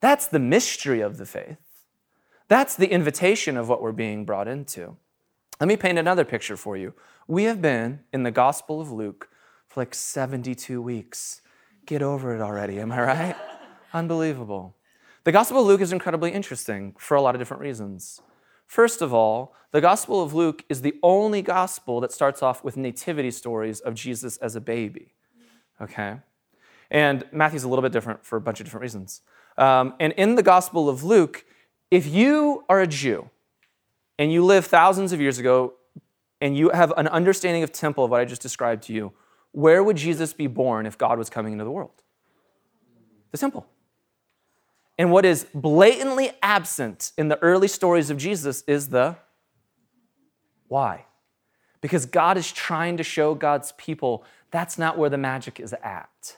That's 0.00 0.26
the 0.26 0.38
mystery 0.38 1.00
of 1.00 1.16
the 1.16 1.26
faith. 1.26 1.58
That's 2.46 2.76
the 2.76 2.92
invitation 2.92 3.56
of 3.56 3.68
what 3.68 3.82
we're 3.82 3.92
being 3.92 4.24
brought 4.24 4.46
into. 4.46 4.96
Let 5.62 5.68
me 5.68 5.76
paint 5.76 5.96
another 5.96 6.24
picture 6.24 6.56
for 6.56 6.76
you. 6.76 6.92
We 7.28 7.44
have 7.44 7.62
been 7.62 8.00
in 8.12 8.24
the 8.24 8.32
Gospel 8.32 8.80
of 8.80 8.90
Luke 8.90 9.28
for 9.68 9.80
like 9.80 9.94
72 9.94 10.82
weeks. 10.82 11.40
Get 11.86 12.02
over 12.02 12.34
it 12.34 12.40
already, 12.40 12.80
am 12.80 12.90
I 12.90 13.00
right? 13.00 13.36
Unbelievable. 13.92 14.74
The 15.22 15.30
Gospel 15.30 15.60
of 15.60 15.68
Luke 15.68 15.80
is 15.80 15.92
incredibly 15.92 16.32
interesting 16.32 16.96
for 16.98 17.16
a 17.16 17.22
lot 17.22 17.36
of 17.36 17.40
different 17.40 17.60
reasons. 17.60 18.20
First 18.66 19.02
of 19.02 19.14
all, 19.14 19.54
the 19.70 19.80
Gospel 19.80 20.20
of 20.20 20.34
Luke 20.34 20.64
is 20.68 20.82
the 20.82 20.96
only 21.00 21.42
gospel 21.42 22.00
that 22.00 22.10
starts 22.10 22.42
off 22.42 22.64
with 22.64 22.76
nativity 22.76 23.30
stories 23.30 23.78
of 23.78 23.94
Jesus 23.94 24.38
as 24.38 24.56
a 24.56 24.60
baby. 24.60 25.14
Okay? 25.80 26.16
And 26.90 27.22
Matthew's 27.30 27.62
a 27.62 27.68
little 27.68 27.84
bit 27.84 27.92
different 27.92 28.26
for 28.26 28.34
a 28.36 28.40
bunch 28.40 28.58
of 28.58 28.66
different 28.66 28.82
reasons. 28.82 29.20
Um, 29.56 29.94
and 30.00 30.12
in 30.14 30.34
the 30.34 30.42
Gospel 30.42 30.88
of 30.88 31.04
Luke, 31.04 31.44
if 31.88 32.04
you 32.04 32.64
are 32.68 32.80
a 32.80 32.88
Jew, 32.88 33.30
and 34.18 34.32
you 34.32 34.44
live 34.44 34.66
thousands 34.66 35.12
of 35.12 35.20
years 35.20 35.38
ago 35.38 35.74
and 36.40 36.56
you 36.56 36.70
have 36.70 36.92
an 36.96 37.08
understanding 37.08 37.62
of 37.62 37.72
temple 37.72 38.04
of 38.04 38.10
what 38.10 38.20
I 38.20 38.24
just 38.24 38.42
described 38.42 38.84
to 38.84 38.92
you, 38.92 39.12
where 39.52 39.82
would 39.82 39.96
Jesus 39.96 40.32
be 40.32 40.46
born 40.46 40.86
if 40.86 40.98
God 40.98 41.18
was 41.18 41.30
coming 41.30 41.52
into 41.52 41.64
the 41.64 41.70
world? 41.70 42.02
The 43.30 43.38
temple. 43.38 43.66
And 44.98 45.10
what 45.10 45.24
is 45.24 45.46
blatantly 45.54 46.32
absent 46.42 47.12
in 47.16 47.28
the 47.28 47.38
early 47.42 47.68
stories 47.68 48.10
of 48.10 48.18
Jesus 48.18 48.62
is 48.66 48.88
the 48.88 49.16
why. 50.68 51.06
Because 51.80 52.06
God 52.06 52.36
is 52.36 52.52
trying 52.52 52.96
to 52.96 53.02
show 53.02 53.34
God's 53.34 53.72
people 53.72 54.24
that's 54.50 54.78
not 54.78 54.98
where 54.98 55.10
the 55.10 55.18
magic 55.18 55.58
is 55.58 55.74
at. 55.82 56.36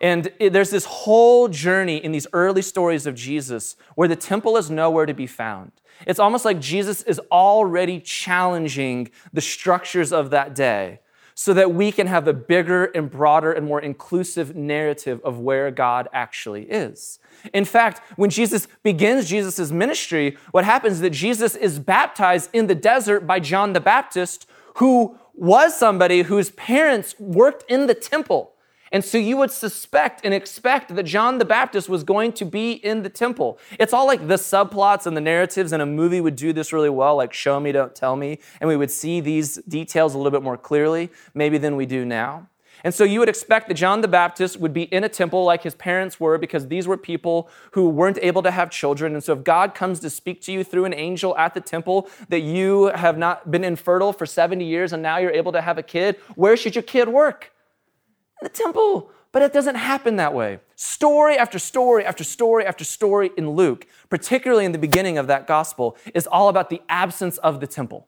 And 0.00 0.32
it, 0.38 0.52
there's 0.52 0.70
this 0.70 0.84
whole 0.84 1.48
journey 1.48 1.96
in 1.96 2.12
these 2.12 2.26
early 2.32 2.62
stories 2.62 3.06
of 3.06 3.14
Jesus 3.14 3.76
where 3.94 4.08
the 4.08 4.16
temple 4.16 4.56
is 4.56 4.70
nowhere 4.70 5.06
to 5.06 5.14
be 5.14 5.26
found. 5.26 5.72
It's 6.06 6.18
almost 6.18 6.44
like 6.44 6.60
Jesus 6.60 7.02
is 7.02 7.20
already 7.30 8.00
challenging 8.00 9.10
the 9.32 9.40
structures 9.40 10.12
of 10.12 10.30
that 10.30 10.54
day 10.54 11.00
so 11.34 11.52
that 11.52 11.74
we 11.74 11.90
can 11.90 12.06
have 12.06 12.28
a 12.28 12.32
bigger 12.32 12.86
and 12.86 13.10
broader 13.10 13.52
and 13.52 13.66
more 13.66 13.80
inclusive 13.80 14.54
narrative 14.54 15.20
of 15.24 15.40
where 15.40 15.70
God 15.70 16.08
actually 16.12 16.62
is. 16.64 17.18
In 17.52 17.64
fact, 17.64 18.00
when 18.16 18.30
Jesus 18.30 18.68
begins 18.82 19.28
Jesus' 19.28 19.70
ministry, 19.72 20.36
what 20.52 20.64
happens 20.64 20.94
is 20.94 21.00
that 21.00 21.10
Jesus 21.10 21.56
is 21.56 21.78
baptized 21.80 22.50
in 22.52 22.68
the 22.68 22.74
desert 22.74 23.26
by 23.26 23.40
John 23.40 23.72
the 23.72 23.80
Baptist, 23.80 24.48
who 24.76 25.18
was 25.34 25.76
somebody 25.76 26.22
whose 26.22 26.50
parents 26.50 27.18
worked 27.18 27.68
in 27.68 27.88
the 27.88 27.94
temple. 27.94 28.53
And 28.94 29.04
so 29.04 29.18
you 29.18 29.36
would 29.38 29.50
suspect 29.50 30.20
and 30.24 30.32
expect 30.32 30.94
that 30.94 31.02
John 31.02 31.38
the 31.38 31.44
Baptist 31.44 31.88
was 31.88 32.04
going 32.04 32.30
to 32.34 32.44
be 32.44 32.74
in 32.74 33.02
the 33.02 33.08
temple. 33.08 33.58
It's 33.80 33.92
all 33.92 34.06
like 34.06 34.28
the 34.28 34.36
subplots 34.36 35.04
and 35.04 35.16
the 35.16 35.20
narratives, 35.20 35.72
and 35.72 35.82
a 35.82 35.86
movie 35.86 36.20
would 36.20 36.36
do 36.36 36.52
this 36.52 36.72
really 36.72 36.90
well, 36.90 37.16
like 37.16 37.32
Show 37.32 37.58
Me, 37.58 37.72
Don't 37.72 37.92
Tell 37.92 38.14
Me. 38.14 38.38
And 38.60 38.68
we 38.68 38.76
would 38.76 38.92
see 38.92 39.20
these 39.20 39.56
details 39.66 40.14
a 40.14 40.16
little 40.16 40.30
bit 40.30 40.44
more 40.44 40.56
clearly, 40.56 41.10
maybe 41.34 41.58
than 41.58 41.74
we 41.74 41.86
do 41.86 42.04
now. 42.04 42.46
And 42.84 42.94
so 42.94 43.02
you 43.02 43.18
would 43.18 43.28
expect 43.28 43.66
that 43.66 43.74
John 43.74 44.00
the 44.00 44.06
Baptist 44.06 44.60
would 44.60 44.72
be 44.72 44.84
in 44.84 45.02
a 45.02 45.08
temple 45.08 45.42
like 45.42 45.64
his 45.64 45.74
parents 45.74 46.20
were 46.20 46.38
because 46.38 46.68
these 46.68 46.86
were 46.86 46.96
people 46.96 47.48
who 47.72 47.88
weren't 47.88 48.20
able 48.22 48.44
to 48.44 48.52
have 48.52 48.70
children. 48.70 49.14
And 49.14 49.24
so 49.24 49.32
if 49.32 49.42
God 49.42 49.74
comes 49.74 49.98
to 50.00 50.10
speak 50.10 50.40
to 50.42 50.52
you 50.52 50.62
through 50.62 50.84
an 50.84 50.94
angel 50.94 51.36
at 51.36 51.54
the 51.54 51.60
temple 51.60 52.08
that 52.28 52.42
you 52.42 52.92
have 52.94 53.18
not 53.18 53.50
been 53.50 53.64
infertile 53.64 54.12
for 54.12 54.24
70 54.24 54.64
years 54.64 54.92
and 54.92 55.02
now 55.02 55.16
you're 55.16 55.32
able 55.32 55.50
to 55.50 55.62
have 55.62 55.78
a 55.78 55.82
kid, 55.82 56.14
where 56.36 56.56
should 56.56 56.76
your 56.76 56.82
kid 56.84 57.08
work? 57.08 57.53
The 58.42 58.48
temple. 58.48 59.10
But 59.34 59.42
it 59.42 59.52
doesn't 59.52 59.74
happen 59.74 60.14
that 60.16 60.32
way. 60.32 60.60
Story 60.76 61.36
after 61.36 61.58
story 61.58 62.04
after 62.04 62.22
story 62.22 62.64
after 62.64 62.84
story 62.84 63.32
in 63.36 63.50
Luke, 63.50 63.84
particularly 64.08 64.64
in 64.64 64.70
the 64.70 64.78
beginning 64.78 65.18
of 65.18 65.26
that 65.26 65.48
gospel, 65.48 65.96
is 66.14 66.28
all 66.28 66.48
about 66.48 66.70
the 66.70 66.80
absence 66.88 67.38
of 67.38 67.58
the 67.58 67.66
temple. 67.66 68.06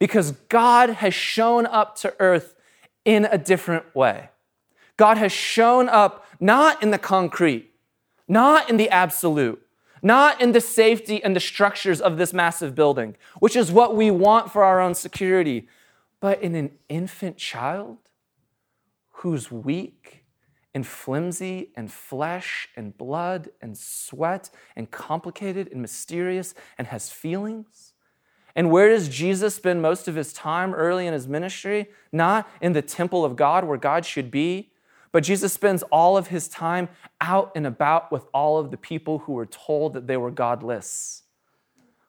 Because 0.00 0.32
God 0.48 0.90
has 0.90 1.14
shown 1.14 1.66
up 1.66 1.94
to 1.98 2.14
earth 2.18 2.56
in 3.04 3.26
a 3.26 3.38
different 3.38 3.94
way. 3.94 4.30
God 4.96 5.18
has 5.18 5.30
shown 5.30 5.88
up 5.88 6.26
not 6.40 6.82
in 6.82 6.90
the 6.90 6.98
concrete, 6.98 7.70
not 8.26 8.68
in 8.68 8.76
the 8.76 8.90
absolute, 8.90 9.64
not 10.02 10.40
in 10.40 10.50
the 10.50 10.60
safety 10.60 11.22
and 11.22 11.36
the 11.36 11.40
structures 11.40 12.00
of 12.00 12.18
this 12.18 12.32
massive 12.32 12.74
building, 12.74 13.16
which 13.38 13.54
is 13.54 13.70
what 13.70 13.94
we 13.94 14.10
want 14.10 14.50
for 14.50 14.64
our 14.64 14.80
own 14.80 14.94
security, 14.94 15.68
but 16.18 16.42
in 16.42 16.56
an 16.56 16.72
infant 16.88 17.36
child 17.36 17.98
who's 19.18 19.50
weak 19.50 20.24
and 20.74 20.86
flimsy 20.86 21.72
and 21.74 21.90
flesh 21.92 22.68
and 22.76 22.96
blood 22.96 23.50
and 23.60 23.76
sweat 23.76 24.50
and 24.76 24.90
complicated 24.90 25.68
and 25.72 25.82
mysterious 25.82 26.54
and 26.76 26.86
has 26.86 27.10
feelings? 27.10 27.94
And 28.54 28.70
where 28.70 28.88
does 28.88 29.08
Jesus 29.08 29.56
spend 29.56 29.82
most 29.82 30.08
of 30.08 30.14
his 30.14 30.32
time 30.32 30.72
early 30.72 31.06
in 31.06 31.12
his 31.12 31.26
ministry? 31.26 31.88
Not 32.12 32.48
in 32.60 32.72
the 32.72 32.82
temple 32.82 33.24
of 33.24 33.34
God 33.34 33.64
where 33.64 33.76
God 33.76 34.04
should 34.04 34.30
be, 34.30 34.70
but 35.10 35.24
Jesus 35.24 35.52
spends 35.52 35.82
all 35.84 36.16
of 36.16 36.28
his 36.28 36.48
time 36.48 36.88
out 37.20 37.50
and 37.56 37.66
about 37.66 38.12
with 38.12 38.26
all 38.32 38.58
of 38.58 38.70
the 38.70 38.76
people 38.76 39.20
who 39.20 39.32
were 39.32 39.46
told 39.46 39.94
that 39.94 40.06
they 40.06 40.16
were 40.16 40.30
godless. 40.30 41.22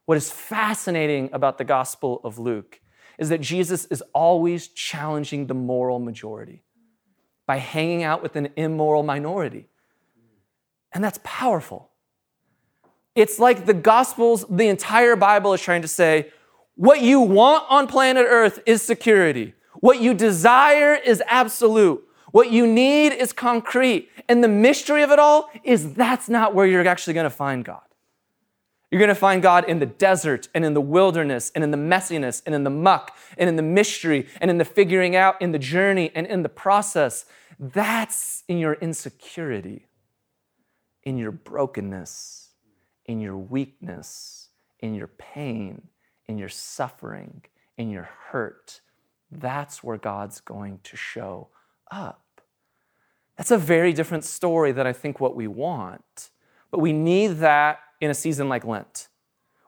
What 0.06 0.18
is 0.18 0.32
fascinating 0.32 1.30
about 1.34 1.58
the 1.58 1.64
Gospel 1.64 2.22
of 2.24 2.38
Luke 2.38 2.82
is 3.18 3.30
that 3.30 3.42
Jesus 3.42 3.86
is 3.86 4.04
always 4.14 4.68
challenging 4.68 5.48
the 5.48 5.54
moral 5.54 6.00
majority 6.00 6.64
by 7.50 7.58
hanging 7.58 8.04
out 8.04 8.22
with 8.22 8.36
an 8.36 8.50
immoral 8.58 9.02
minority. 9.02 9.66
And 10.92 11.04
that's 11.04 11.20
powerful. 11.24 11.90
It's 13.16 13.40
like 13.40 13.66
the 13.66 13.74
Gospels, 13.74 14.46
the 14.52 14.68
entire 14.68 15.16
Bible 15.16 15.56
is 15.56 15.60
trying 15.60 15.82
to 15.82 15.88
say 15.88 16.30
what 16.76 17.02
you 17.02 17.20
want 17.22 17.64
on 17.68 17.88
planet 17.88 18.28
Earth 18.30 18.60
is 18.68 18.84
security, 18.84 19.56
what 19.80 20.00
you 20.00 20.14
desire 20.14 20.94
is 20.94 21.24
absolute. 21.26 22.08
What 22.32 22.52
you 22.52 22.68
need 22.68 23.14
is 23.14 23.34
concrete. 23.34 24.10
And 24.28 24.44
the 24.44 24.48
mystery 24.48 25.02
of 25.02 25.10
it 25.10 25.18
all 25.18 25.50
is 25.64 25.96
that's 25.96 26.30
not 26.30 26.54
where 26.54 26.68
you're 26.68 26.88
actually 26.88 27.16
going 27.16 27.24
to 27.24 27.32
find 27.32 27.66
God. 27.66 27.89
You're 28.92 29.00
going 29.00 29.10
to 29.10 29.16
find 29.16 29.42
God 29.42 29.66
in 29.70 29.80
the 29.80 29.86
desert 29.86 30.50
and 30.56 30.66
in 30.66 30.74
the 30.74 30.82
wilderness 30.82 31.52
and 31.54 31.64
in 31.64 31.70
the 31.72 31.78
messiness 31.78 32.42
and 32.46 32.56
in 32.56 32.64
the 32.64 32.72
muck 32.72 33.16
and 33.38 33.48
in 33.48 33.56
the 33.56 33.62
mystery 33.62 34.28
and 34.42 34.50
in 34.50 34.58
the 34.58 34.66
figuring 34.66 35.16
out, 35.16 35.40
in 35.42 35.52
the 35.52 35.60
journey 35.60 36.12
and 36.16 36.26
in 36.26 36.42
the 36.42 36.50
process. 36.50 37.26
That's 37.60 38.44
in 38.48 38.58
your 38.58 38.74
insecurity, 38.74 39.88
in 41.04 41.18
your 41.18 41.32
brokenness, 41.32 42.50
in 43.06 43.20
your 43.20 43.38
weakness, 43.38 44.48
in 44.80 44.96
your 44.96 45.08
pain, 45.08 45.90
in 46.28 46.40
your 46.40 46.50
suffering, 46.50 47.44
in 47.78 47.92
your 47.92 48.10
hurt. 48.30 48.82
That's 49.32 49.84
where 49.84 49.98
God's 49.98 50.42
going 50.42 50.80
to 50.84 50.98
show 50.98 51.50
up. 51.92 52.42
That's 53.38 53.52
a 53.52 53.58
very 53.58 53.94
different 53.94 54.26
story 54.26 54.72
than 54.72 54.88
I 54.88 54.94
think 54.94 55.20
what 55.20 55.36
we 55.36 55.48
want. 55.48 56.30
But 56.72 56.80
we 56.80 56.92
need 56.92 57.38
that 57.38 57.80
in 58.02 58.10
a 58.10 58.14
season 58.14 58.50
like 58.50 58.66
Lent. 58.66 59.08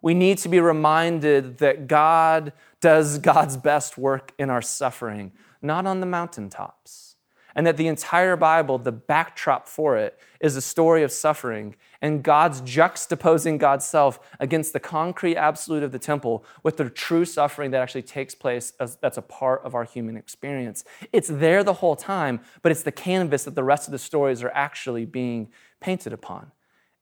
We 0.02 0.14
need 0.14 0.40
to 0.40 0.50
be 0.50 0.60
reminded 0.60 1.60
that 1.60 1.88
God 1.88 2.54
does 2.80 3.20
God's 3.20 3.58
best 3.58 3.98
work 3.98 4.34
in 4.40 4.50
our 4.50 4.62
suffering, 4.62 5.32
not 5.62 5.86
on 5.86 6.00
the 6.00 6.08
mountaintops 6.08 7.12
and 7.56 7.68
that 7.68 7.78
the 7.78 7.88
entire 7.88 8.36
Bible, 8.36 8.78
the 8.78 8.92
backdrop 8.92 9.68
for 9.68 9.98
it, 9.98 10.20
is 10.40 10.56
a 10.56 10.62
story 10.62 11.04
of 11.04 11.12
suffering 11.12 11.76
and 12.02 12.24
God's 12.24 12.62
juxtaposing 12.62 13.60
God's 13.60 13.86
self 13.86 14.20
against 14.40 14.74
the 14.74 14.80
concrete 14.80 15.38
absolute 15.38 15.84
of 15.84 15.92
the 15.92 16.00
temple 16.00 16.46
with 16.64 16.78
the 16.78 16.90
true 16.90 17.26
suffering 17.26 17.72
that 17.72 17.82
actually 17.82 18.02
takes 18.02 18.34
place 18.34 18.74
as, 18.80 18.96
that's 18.98 19.18
a 19.18 19.22
part 19.22 19.62
of 19.64 19.76
our 19.76 19.84
human 19.84 20.18
experience. 20.18 20.84
It's 21.12 21.28
there 21.28 21.64
the 21.64 21.74
whole 21.74 21.96
time, 21.96 22.42
but 22.62 22.72
it's 22.72 22.84
the 22.84 22.92
canvas 22.92 23.44
that 23.44 23.56
the 23.56 23.64
rest 23.64 23.88
of 23.88 23.92
the 23.92 24.00
stories 24.00 24.42
are 24.44 24.52
actually 24.52 25.06
being 25.06 25.50
painted 25.80 26.14
upon. 26.14 26.52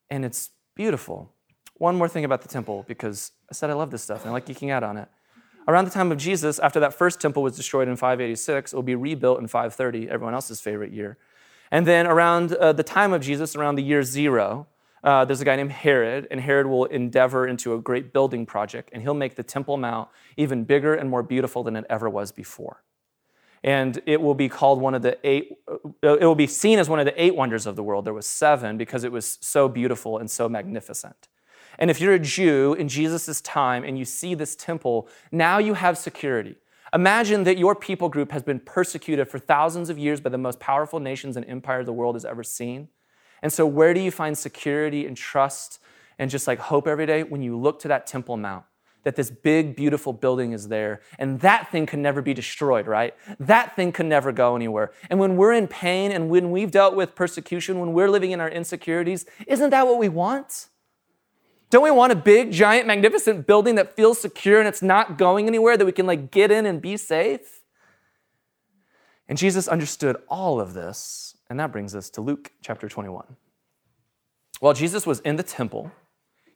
And 0.10 0.26
it's 0.26 0.50
beautiful. 0.80 1.30
One 1.74 1.98
more 1.98 2.08
thing 2.08 2.24
about 2.24 2.42
the 2.42 2.48
temple, 2.48 2.86
because 2.88 3.34
I 3.52 3.54
said 3.54 3.70
I 3.70 3.74
love 3.74 3.92
this 3.92 4.02
stuff 4.02 4.22
and 4.22 4.30
I 4.30 4.32
like 4.32 4.46
geeking 4.46 4.72
out 4.72 4.82
on 4.82 4.96
it. 4.96 5.10
Around 5.68 5.84
the 5.84 5.92
time 5.92 6.10
of 6.10 6.18
Jesus, 6.18 6.58
after 6.58 6.80
that 6.80 6.94
first 6.94 7.20
temple 7.20 7.44
was 7.44 7.58
destroyed 7.58 7.90
in 7.90 7.98
586, 7.98 8.72
it 8.72 8.76
will 8.78 8.82
be 8.82 8.96
rebuilt 8.96 9.42
in 9.42 9.48
530, 9.50 10.10
everyone 10.10 10.34
else's 10.34 10.62
favorite 10.62 10.94
year. 10.94 11.18
And 11.70 11.86
then 11.86 12.08
around 12.08 12.54
uh, 12.54 12.72
the 12.72 12.84
time 12.84 13.12
of 13.12 13.22
Jesus, 13.22 13.58
around 13.58 13.76
the 13.76 13.84
year 13.84 14.04
zero, 14.04 14.68
uh, 15.04 15.26
there's 15.26 15.42
a 15.42 15.46
guy 15.46 15.58
named 15.58 15.74
Herod, 15.74 16.30
and 16.32 16.40
Herod 16.40 16.68
will 16.68 16.86
endeavor 16.86 17.46
into 17.46 17.74
a 17.74 17.82
great 17.82 18.14
building 18.14 18.46
project, 18.46 18.90
and 18.94 19.02
he'll 19.02 19.14
make 19.14 19.36
the 19.36 19.44
Temple 19.44 19.76
Mount 19.76 20.08
even 20.38 20.64
bigger 20.64 20.96
and 20.96 21.10
more 21.10 21.24
beautiful 21.24 21.62
than 21.62 21.76
it 21.76 21.84
ever 21.90 22.10
was 22.10 22.32
before. 22.32 22.84
And 23.64 24.02
it 24.06 24.22
will 24.22 24.36
be 24.36 24.48
called 24.48 24.80
one 24.80 24.96
of 24.96 25.02
the 25.02 25.18
eight, 25.28 25.58
uh, 25.68 26.18
it 26.18 26.26
will 26.26 26.36
be 26.36 26.48
seen 26.48 26.80
as 26.80 26.90
one 26.90 27.00
of 27.00 27.06
the 27.06 27.22
eight 27.22 27.36
wonders 27.36 27.66
of 27.66 27.76
the 27.76 27.84
world. 27.84 28.06
There 28.06 28.14
was 28.14 28.26
seven 28.26 28.78
because 28.78 29.04
it 29.04 29.12
was 29.12 29.38
so 29.42 29.68
beautiful 29.68 30.18
and 30.18 30.32
so 30.32 30.48
magnificent. 30.48 31.28
And 31.78 31.90
if 31.90 32.02
you're 32.02 32.14
a 32.14 32.20
Jew 32.20 32.74
in 32.74 32.88
Jesus' 32.88 33.42
time 33.42 33.84
and 33.84 33.98
you 33.98 34.06
see 34.06 34.36
this 34.36 34.56
temple, 34.56 35.08
now 35.32 35.58
you 35.58 35.74
have 35.74 35.98
security. 35.98 36.56
Imagine 36.94 37.44
that 37.44 37.58
your 37.58 37.76
people 37.76 38.10
group 38.10 38.32
has 38.32 38.44
been 38.44 38.60
persecuted 38.60 39.28
for 39.28 39.40
thousands 39.40 39.90
of 39.90 39.98
years 39.98 40.20
by 40.20 40.30
the 40.30 40.38
most 40.38 40.60
powerful 40.60 41.00
nations 41.00 41.38
and 41.38 41.46
empires 41.48 41.86
the 41.86 41.94
world 41.94 42.16
has 42.16 42.26
ever 42.26 42.44
seen. 42.44 42.90
And 43.42 43.54
so, 43.54 43.66
where 43.66 43.94
do 43.94 44.00
you 44.00 44.12
find 44.12 44.38
security 44.38 45.06
and 45.06 45.16
trust 45.16 45.80
and 46.18 46.30
just 46.32 46.48
like 46.48 46.60
hope 46.60 46.88
every 46.88 47.06
day? 47.06 47.24
When 47.24 47.42
you 47.42 47.58
look 47.58 47.80
to 47.82 47.88
that 47.90 48.08
Temple 48.08 48.38
Mount, 48.38 48.66
that 49.04 49.16
this 49.16 49.30
big, 49.30 49.76
beautiful 49.76 50.14
building 50.14 50.52
is 50.52 50.68
there, 50.68 51.02
and 51.18 51.40
that 51.40 51.72
thing 51.72 51.86
can 51.86 52.02
never 52.02 52.22
be 52.22 52.34
destroyed, 52.34 52.86
right? 52.86 53.16
That 53.40 53.76
thing 53.76 53.92
can 53.92 54.10
never 54.10 54.32
go 54.32 54.56
anywhere. 54.56 54.92
And 55.10 55.20
when 55.20 55.38
we're 55.38 55.54
in 55.54 55.68
pain 55.68 56.12
and 56.12 56.30
when 56.30 56.52
we've 56.52 56.72
dealt 56.72 56.96
with 56.96 57.16
persecution, 57.16 57.80
when 57.80 57.94
we're 57.94 58.10
living 58.10 58.32
in 58.32 58.42
our 58.42 58.50
insecurities, 58.50 59.26
isn't 59.48 59.70
that 59.70 59.88
what 59.88 59.98
we 59.98 60.10
want? 60.10 60.68
Don't 61.70 61.84
we 61.84 61.92
want 61.92 62.12
a 62.12 62.16
big, 62.16 62.52
giant, 62.52 62.88
magnificent 62.88 63.46
building 63.46 63.76
that 63.76 63.96
feels 63.96 64.20
secure 64.20 64.60
and 64.60 64.68
it's 64.68 64.82
not 64.82 65.18
going 65.18 65.48
anywhere, 65.48 65.78
that 65.78 65.86
we 65.86 65.92
can 65.92 66.08
like 66.08 66.32
get 66.32 66.52
in 66.52 66.66
and 66.66 66.82
be 66.82 66.98
safe? 66.98 67.62
And 69.28 69.38
Jesus 69.38 69.68
understood 69.68 70.18
all 70.28 70.60
of 70.60 70.74
this, 70.74 71.38
and 71.50 71.60
that 71.60 71.72
brings 71.72 71.94
us 71.94 72.10
to 72.12 72.22
Luke 72.22 72.52
chapter 72.64 72.90
21. 72.90 73.38
While 74.60 74.74
Jesus 74.74 75.06
was 75.06 75.20
in 75.20 75.36
the 75.36 75.44
temple, 75.44 75.92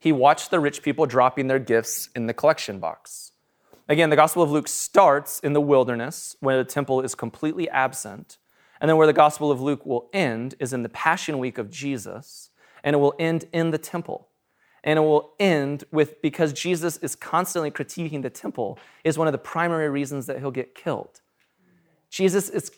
he 0.04 0.12
watched 0.12 0.52
the 0.52 0.60
rich 0.60 0.82
people 0.82 1.06
dropping 1.06 1.48
their 1.48 1.60
gifts 1.60 2.10
in 2.14 2.28
the 2.28 2.34
collection 2.34 2.78
box. 2.78 3.32
Again, 3.88 4.10
the 4.10 4.18
Gospel 4.18 4.44
of 4.44 4.52
Luke 4.52 4.68
starts 4.68 5.40
in 5.40 5.54
the 5.54 5.62
wilderness 5.62 6.36
where 6.42 6.58
the 6.58 6.70
temple 6.70 7.00
is 7.00 7.16
completely 7.16 7.70
absent. 7.70 8.38
And 8.82 8.90
then 8.90 8.98
where 8.98 9.08
the 9.08 9.14
Gospel 9.14 9.50
of 9.50 9.62
Luke 9.62 9.86
will 9.86 10.10
end 10.12 10.56
is 10.60 10.74
in 10.74 10.84
the 10.84 10.90
Passion 10.90 11.40
Week 11.40 11.58
of 11.58 11.70
Jesus, 11.70 12.50
and 12.84 12.94
it 12.96 13.00
will 13.00 13.14
end 13.18 13.46
in 13.54 13.72
the 13.72 13.78
temple. 13.78 14.28
And 14.84 15.00
it 15.00 15.04
will 15.04 15.36
end 15.40 15.86
with 15.90 16.22
because 16.22 16.52
Jesus 16.52 16.98
is 16.98 17.16
constantly 17.16 17.72
critiquing 17.72 18.24
the 18.24 18.30
temple, 18.30 18.78
is 19.06 19.18
one 19.18 19.30
of 19.30 19.32
the 19.32 19.38
primary 19.38 19.90
reasons 19.90 20.26
that 20.26 20.40
he'll 20.40 20.52
get 20.52 20.76
killed. 20.76 21.22
Jesus 22.10 22.50
is 22.50 22.74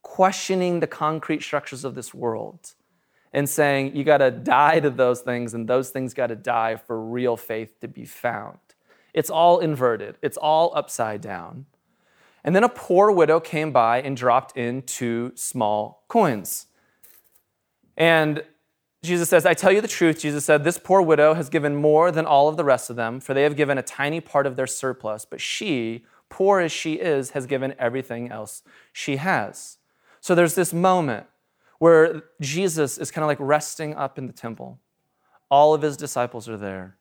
questioning 0.00 0.80
the 0.80 0.86
concrete 0.86 1.42
structures 1.42 1.84
of 1.84 1.94
this 1.94 2.14
world 2.14 2.72
and 3.32 3.48
saying, 3.48 3.94
you 3.94 4.04
got 4.04 4.18
to 4.18 4.30
die 4.30 4.80
to 4.80 4.90
those 4.90 5.20
things, 5.20 5.54
and 5.54 5.68
those 5.68 5.90
things 5.90 6.14
got 6.14 6.28
to 6.28 6.36
die 6.36 6.76
for 6.76 7.00
real 7.00 7.36
faith 7.36 7.78
to 7.80 7.88
be 7.88 8.04
found. 8.04 8.58
It's 9.14 9.30
all 9.30 9.60
inverted, 9.60 10.16
it's 10.22 10.36
all 10.36 10.72
upside 10.74 11.20
down. 11.20 11.66
And 12.42 12.56
then 12.56 12.64
a 12.64 12.68
poor 12.68 13.10
widow 13.10 13.38
came 13.38 13.70
by 13.70 14.00
and 14.00 14.16
dropped 14.16 14.56
in 14.56 14.82
two 14.82 15.32
small 15.34 16.04
coins. 16.08 16.66
And 17.96 18.42
Jesus 19.02 19.28
says, 19.28 19.46
I 19.46 19.54
tell 19.54 19.72
you 19.72 19.80
the 19.80 19.88
truth, 19.88 20.20
Jesus 20.20 20.44
said, 20.44 20.64
this 20.64 20.78
poor 20.78 21.02
widow 21.02 21.34
has 21.34 21.48
given 21.48 21.74
more 21.74 22.10
than 22.10 22.26
all 22.26 22.48
of 22.48 22.56
the 22.56 22.64
rest 22.64 22.90
of 22.90 22.96
them, 22.96 23.20
for 23.20 23.34
they 23.34 23.42
have 23.42 23.56
given 23.56 23.78
a 23.78 23.82
tiny 23.82 24.20
part 24.20 24.46
of 24.46 24.56
their 24.56 24.66
surplus, 24.66 25.24
but 25.24 25.40
she, 25.40 26.04
poor 26.28 26.60
as 26.60 26.72
she 26.72 26.94
is, 26.94 27.30
has 27.30 27.46
given 27.46 27.74
everything 27.78 28.30
else 28.30 28.62
she 28.92 29.16
has. 29.16 29.78
So 30.20 30.34
there's 30.34 30.54
this 30.54 30.72
moment 30.72 31.26
where 31.80 32.22
Jesus 32.42 32.98
is 32.98 33.10
kind 33.10 33.24
of 33.24 33.26
like 33.26 33.40
resting 33.40 33.94
up 33.94 34.18
in 34.18 34.26
the 34.26 34.32
temple. 34.32 34.78
All 35.50 35.74
of 35.74 35.80
his 35.82 35.96
disciples 35.96 36.46
are 36.48 36.58
there. 36.58 36.98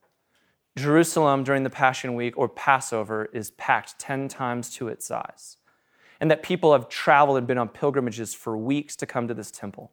Jerusalem 0.78 1.44
during 1.44 1.64
the 1.64 1.70
Passion 1.70 2.16
Week 2.16 2.34
or 2.38 2.48
Passover 2.48 3.30
is 3.34 3.52
packed 3.52 4.00
10 4.00 4.30
times 4.30 4.72
to 4.76 4.88
its 4.88 5.06
size. 5.06 5.58
And 6.22 6.32
that 6.32 6.44
people 6.44 6.72
have 6.72 6.88
traveled 6.88 7.38
and 7.38 7.46
been 7.46 7.58
on 7.58 7.68
pilgrimages 7.68 8.34
for 8.34 8.58
weeks 8.58 8.96
to 8.96 9.06
come 9.06 9.28
to 9.28 9.34
this 9.34 9.52
temple. 9.52 9.92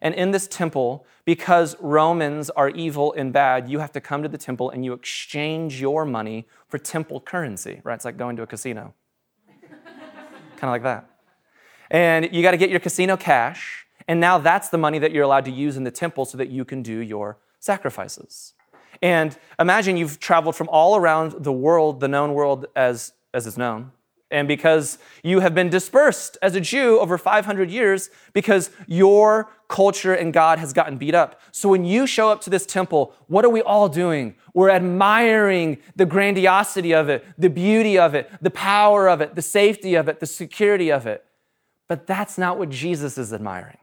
And 0.00 0.14
in 0.14 0.30
this 0.30 0.48
temple, 0.48 1.06
because 1.26 1.76
Romans 1.78 2.48
are 2.50 2.70
evil 2.70 3.12
and 3.12 3.34
bad, 3.34 3.68
you 3.68 3.80
have 3.80 3.92
to 3.92 4.00
come 4.00 4.22
to 4.22 4.28
the 4.30 4.38
temple 4.38 4.70
and 4.70 4.82
you 4.82 4.94
exchange 4.94 5.78
your 5.78 6.06
money 6.06 6.48
for 6.68 6.78
temple 6.78 7.20
currency, 7.20 7.82
right? 7.84 7.94
It's 7.94 8.06
like 8.06 8.16
going 8.16 8.36
to 8.36 8.42
a 8.42 8.46
casino. 8.46 8.94
kind 10.56 10.62
of 10.62 10.70
like 10.70 10.82
that. 10.84 11.08
And 11.90 12.30
you 12.32 12.42
got 12.42 12.52
to 12.52 12.56
get 12.56 12.70
your 12.70 12.80
casino 12.80 13.18
cash, 13.18 13.82
and 14.08 14.20
now 14.20 14.38
that's 14.38 14.68
the 14.68 14.78
money 14.78 14.98
that 14.98 15.12
you're 15.12 15.24
allowed 15.24 15.44
to 15.46 15.50
use 15.50 15.76
in 15.76 15.84
the 15.84 15.90
temple 15.90 16.24
so 16.24 16.38
that 16.38 16.48
you 16.48 16.64
can 16.64 16.82
do 16.82 16.98
your 16.98 17.38
sacrifices. 17.60 18.54
And 19.00 19.36
imagine 19.58 19.96
you've 19.96 20.20
traveled 20.20 20.56
from 20.56 20.68
all 20.68 20.96
around 20.96 21.44
the 21.44 21.52
world, 21.52 22.00
the 22.00 22.08
known 22.08 22.34
world 22.34 22.66
as, 22.76 23.12
as 23.34 23.46
is 23.46 23.56
known, 23.56 23.92
and 24.32 24.48
because 24.48 24.98
you 25.22 25.40
have 25.40 25.54
been 25.54 25.68
dispersed 25.68 26.38
as 26.40 26.56
a 26.56 26.60
Jew 26.60 26.98
over 26.98 27.18
500 27.18 27.70
years 27.70 28.08
because 28.32 28.70
your 28.86 29.50
culture 29.68 30.14
and 30.14 30.32
God 30.32 30.58
has 30.58 30.72
gotten 30.72 30.96
beat 30.96 31.14
up. 31.14 31.38
So 31.52 31.68
when 31.68 31.84
you 31.84 32.06
show 32.06 32.30
up 32.30 32.40
to 32.42 32.50
this 32.50 32.64
temple, 32.64 33.14
what 33.26 33.44
are 33.44 33.50
we 33.50 33.60
all 33.60 33.90
doing? 33.90 34.34
We're 34.54 34.70
admiring 34.70 35.78
the 35.94 36.06
grandiosity 36.06 36.94
of 36.94 37.10
it, 37.10 37.26
the 37.36 37.50
beauty 37.50 37.98
of 37.98 38.14
it, 38.14 38.30
the 38.40 38.50
power 38.50 39.06
of 39.06 39.20
it, 39.20 39.34
the 39.34 39.42
safety 39.42 39.94
of 39.94 40.08
it, 40.08 40.18
the 40.18 40.26
security 40.26 40.90
of 40.90 41.06
it. 41.06 41.24
But 41.86 42.06
that's 42.06 42.38
not 42.38 42.58
what 42.58 42.70
Jesus 42.70 43.18
is 43.18 43.34
admiring. 43.34 43.76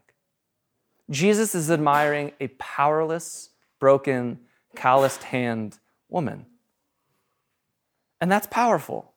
Jesus 1.09 1.55
is 1.55 1.71
admiring 1.71 2.33
a 2.39 2.47
powerless, 2.59 3.49
broken, 3.79 4.39
calloused 4.75 5.23
hand 5.23 5.79
woman. 6.07 6.45
And 8.21 8.31
that's 8.31 8.47
powerful. 8.47 9.13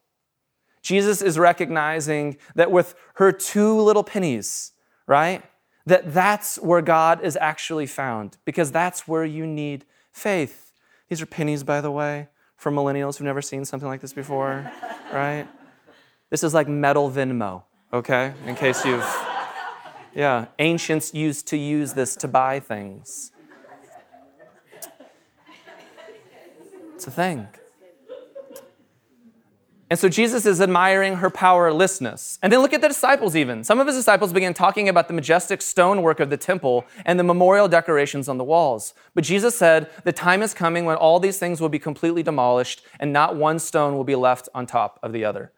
Jesus 0.83 1.23
is 1.23 1.39
recognizing 1.39 2.37
that 2.55 2.71
with 2.71 2.95
her 3.15 3.31
two 3.33 3.81
little 3.81 4.05
pennies, 4.05 4.73
right? 5.07 5.43
That 5.87 6.13
that's 6.13 6.57
where 6.57 6.83
God 6.83 7.23
is 7.23 7.37
actually 7.41 7.87
found 7.87 8.37
because 8.45 8.73
that's 8.73 9.07
where 9.07 9.25
you 9.25 9.47
need 9.47 9.85
faith. 10.13 10.73
These 11.09 11.21
are 11.23 11.27
pennies, 11.27 11.63
by 11.63 11.81
the 11.81 11.91
way, 11.91 12.29
for 12.57 12.71
millennials 12.71 13.19
who've 13.19 13.27
never 13.27 13.43
seen 13.43 13.65
something 13.65 13.89
like 13.89 14.01
this 14.01 14.13
before, 14.13 14.71
right? 15.13 15.47
This 16.31 16.43
is 16.43 16.55
like 16.55 16.69
metal 16.69 17.11
Venmo, 17.11 17.65
okay? 17.93 18.33
In 18.47 18.55
case 18.55 18.85
you've, 18.85 19.05
yeah, 20.15 20.47
ancients 20.59 21.15
used 21.15 21.47
to 21.49 21.57
use 21.57 21.95
this 21.95 22.17
to 22.17 22.29
buy 22.29 22.61
things. 22.61 23.33
It's 26.95 27.07
a 27.07 27.11
thing. 27.11 27.49
And 29.93 29.99
so 29.99 30.09
Jesus 30.09 30.47
is 30.47 30.63
admiring 30.63 31.17
her 31.17 31.29
powerlessness. 31.29 32.39
And 32.43 32.51
then 32.51 32.61
look 32.61 32.73
at 32.73 32.81
the 32.81 32.89
disciples, 32.89 33.37
even. 33.37 33.63
Some 33.63 33.79
of 33.79 33.87
his 33.87 33.95
disciples 33.95 34.33
began 34.33 34.55
talking 34.55 34.89
about 34.89 35.07
the 35.07 35.13
majestic 35.13 35.61
stonework 35.61 36.19
of 36.19 36.31
the 36.31 36.39
temple 36.39 36.87
and 37.05 37.19
the 37.19 37.25
memorial 37.25 37.69
decorations 37.69 38.27
on 38.27 38.39
the 38.39 38.45
walls. 38.45 38.95
But 39.15 39.25
Jesus 39.25 39.55
said, 39.55 39.91
The 40.05 40.13
time 40.13 40.43
is 40.43 40.55
coming 40.55 40.87
when 40.87 40.97
all 40.97 41.21
these 41.21 41.39
things 41.39 41.61
will 41.61 41.69
be 41.69 41.79
completely 41.79 42.23
demolished 42.23 42.81
and 43.01 43.13
not 43.13 43.37
one 43.37 43.59
stone 43.59 43.95
will 43.95 44.05
be 44.05 44.15
left 44.15 44.49
on 44.55 44.65
top 44.65 44.99
of 45.03 45.13
the 45.13 45.27
other. 45.27 45.53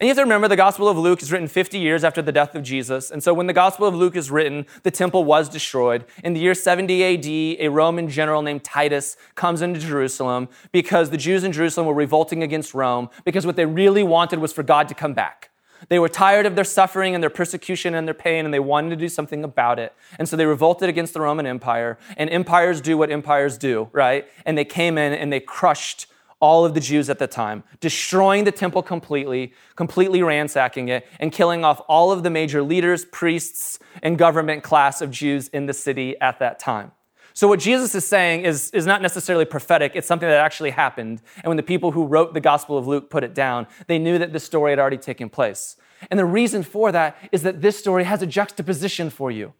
And 0.00 0.06
you 0.06 0.12
have 0.12 0.16
to 0.16 0.22
remember 0.22 0.48
the 0.48 0.56
Gospel 0.56 0.88
of 0.88 0.96
Luke 0.96 1.20
is 1.20 1.30
written 1.30 1.46
50 1.46 1.78
years 1.78 2.04
after 2.04 2.22
the 2.22 2.32
death 2.32 2.54
of 2.54 2.62
Jesus. 2.62 3.10
And 3.10 3.22
so 3.22 3.34
when 3.34 3.46
the 3.46 3.52
Gospel 3.52 3.86
of 3.86 3.94
Luke 3.94 4.16
is 4.16 4.30
written, 4.30 4.64
the 4.82 4.90
temple 4.90 5.24
was 5.24 5.46
destroyed. 5.46 6.06
In 6.24 6.32
the 6.32 6.40
year 6.40 6.54
70 6.54 7.04
AD, 7.04 7.26
a 7.60 7.68
Roman 7.68 8.08
general 8.08 8.40
named 8.40 8.64
Titus 8.64 9.18
comes 9.34 9.60
into 9.60 9.78
Jerusalem 9.78 10.48
because 10.72 11.10
the 11.10 11.18
Jews 11.18 11.44
in 11.44 11.52
Jerusalem 11.52 11.86
were 11.86 11.92
revolting 11.92 12.42
against 12.42 12.72
Rome 12.72 13.10
because 13.26 13.44
what 13.44 13.56
they 13.56 13.66
really 13.66 14.02
wanted 14.02 14.38
was 14.38 14.54
for 14.54 14.62
God 14.62 14.88
to 14.88 14.94
come 14.94 15.12
back. 15.12 15.50
They 15.90 15.98
were 15.98 16.08
tired 16.08 16.46
of 16.46 16.54
their 16.54 16.64
suffering 16.64 17.14
and 17.14 17.22
their 17.22 17.28
persecution 17.28 17.94
and 17.94 18.08
their 18.08 18.14
pain, 18.14 18.46
and 18.46 18.54
they 18.54 18.60
wanted 18.60 18.90
to 18.90 18.96
do 18.96 19.08
something 19.08 19.44
about 19.44 19.78
it. 19.78 19.92
And 20.18 20.26
so 20.26 20.34
they 20.34 20.46
revolted 20.46 20.88
against 20.88 21.12
the 21.12 21.20
Roman 21.20 21.44
Empire. 21.44 21.98
And 22.16 22.30
empires 22.30 22.80
do 22.80 22.96
what 22.96 23.10
empires 23.10 23.58
do, 23.58 23.90
right? 23.92 24.26
And 24.46 24.56
they 24.56 24.64
came 24.64 24.96
in 24.96 25.12
and 25.12 25.30
they 25.30 25.40
crushed 25.40 26.06
all 26.40 26.64
of 26.64 26.74
the 26.74 26.80
Jews 26.80 27.10
at 27.10 27.18
the 27.18 27.26
time, 27.26 27.62
destroying 27.80 28.44
the 28.44 28.52
temple 28.52 28.82
completely, 28.82 29.52
completely 29.76 30.22
ransacking 30.22 30.88
it, 30.88 31.06
and 31.20 31.30
killing 31.30 31.64
off 31.64 31.82
all 31.86 32.10
of 32.10 32.22
the 32.22 32.30
major 32.30 32.62
leaders, 32.62 33.04
priests, 33.04 33.78
and 34.02 34.18
government 34.18 34.62
class 34.62 35.00
of 35.00 35.10
Jews 35.10 35.48
in 35.48 35.66
the 35.66 35.74
city 35.74 36.18
at 36.20 36.38
that 36.38 36.58
time. 36.58 36.92
So, 37.32 37.46
what 37.46 37.60
Jesus 37.60 37.94
is 37.94 38.06
saying 38.06 38.44
is, 38.44 38.70
is 38.72 38.86
not 38.86 39.02
necessarily 39.02 39.44
prophetic, 39.44 39.92
it's 39.94 40.06
something 40.06 40.28
that 40.28 40.38
actually 40.38 40.70
happened. 40.70 41.22
And 41.36 41.46
when 41.46 41.56
the 41.56 41.62
people 41.62 41.92
who 41.92 42.06
wrote 42.06 42.34
the 42.34 42.40
Gospel 42.40 42.76
of 42.76 42.86
Luke 42.86 43.08
put 43.10 43.22
it 43.22 43.34
down, 43.34 43.66
they 43.86 43.98
knew 43.98 44.18
that 44.18 44.32
this 44.32 44.44
story 44.44 44.72
had 44.72 44.78
already 44.78 44.98
taken 44.98 45.28
place. 45.28 45.76
And 46.10 46.18
the 46.18 46.24
reason 46.24 46.62
for 46.62 46.90
that 46.92 47.16
is 47.30 47.42
that 47.42 47.60
this 47.60 47.78
story 47.78 48.04
has 48.04 48.22
a 48.22 48.26
juxtaposition 48.26 49.10
for 49.10 49.30
you. 49.30 49.52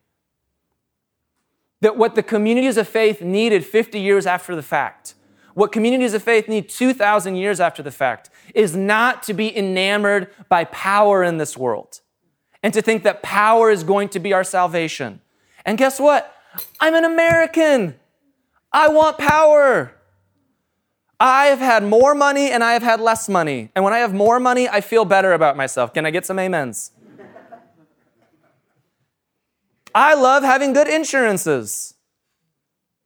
That 1.81 1.97
what 1.97 2.15
the 2.15 2.23
communities 2.23 2.77
of 2.77 2.89
faith 2.89 3.23
needed 3.23 3.65
50 3.65 4.01
years 4.01 4.27
after 4.27 4.57
the 4.57 4.63
fact 4.63 5.15
what 5.55 5.73
communities 5.73 6.15
of 6.15 6.23
faith 6.23 6.49
need 6.49 6.69
2,000 6.69 7.37
years 7.37 7.61
after 7.61 7.83
the 7.83 7.91
fact 7.91 8.31
is 8.55 8.77
not 8.77 9.23
to 9.25 9.35
be 9.35 9.57
enamored 9.57 10.29
by 10.49 10.65
power 10.65 11.23
in 11.23 11.39
this 11.39 11.57
world 11.57 12.01
and 12.63 12.75
to 12.75 12.83
think 12.83 13.03
that 13.05 13.23
power 13.23 13.71
is 13.71 13.85
going 13.85 14.09
to 14.11 14.19
be 14.19 14.33
our 14.33 14.45
salvation. 14.45 15.21
And 15.65 15.79
guess 15.79 15.99
what? 15.99 16.35
I'm 16.79 16.95
an 16.95 17.05
American. 17.05 17.97
I 18.73 18.89
want 18.89 19.19
power. 19.19 19.95
I 21.19 21.47
have 21.47 21.59
had 21.59 21.85
more 21.85 22.15
money 22.15 22.51
and 22.51 22.65
I 22.65 22.73
have 22.73 22.83
had 22.83 23.01
less 23.01 23.29
money. 23.29 23.71
And 23.75 23.85
when 23.85 23.93
I 23.93 23.99
have 23.99 24.15
more 24.15 24.41
money, 24.41 24.69
I 24.69 24.81
feel 24.81 25.05
better 25.05 25.33
about 25.33 25.57
myself. 25.57 25.93
Can 25.93 26.07
I 26.07 26.11
get 26.11 26.25
some 26.25 26.39
amens? 26.39 26.93
I 29.95 30.15
love 30.15 30.45
having 30.45 30.73
good 30.73 30.89
insurances, 30.89 31.95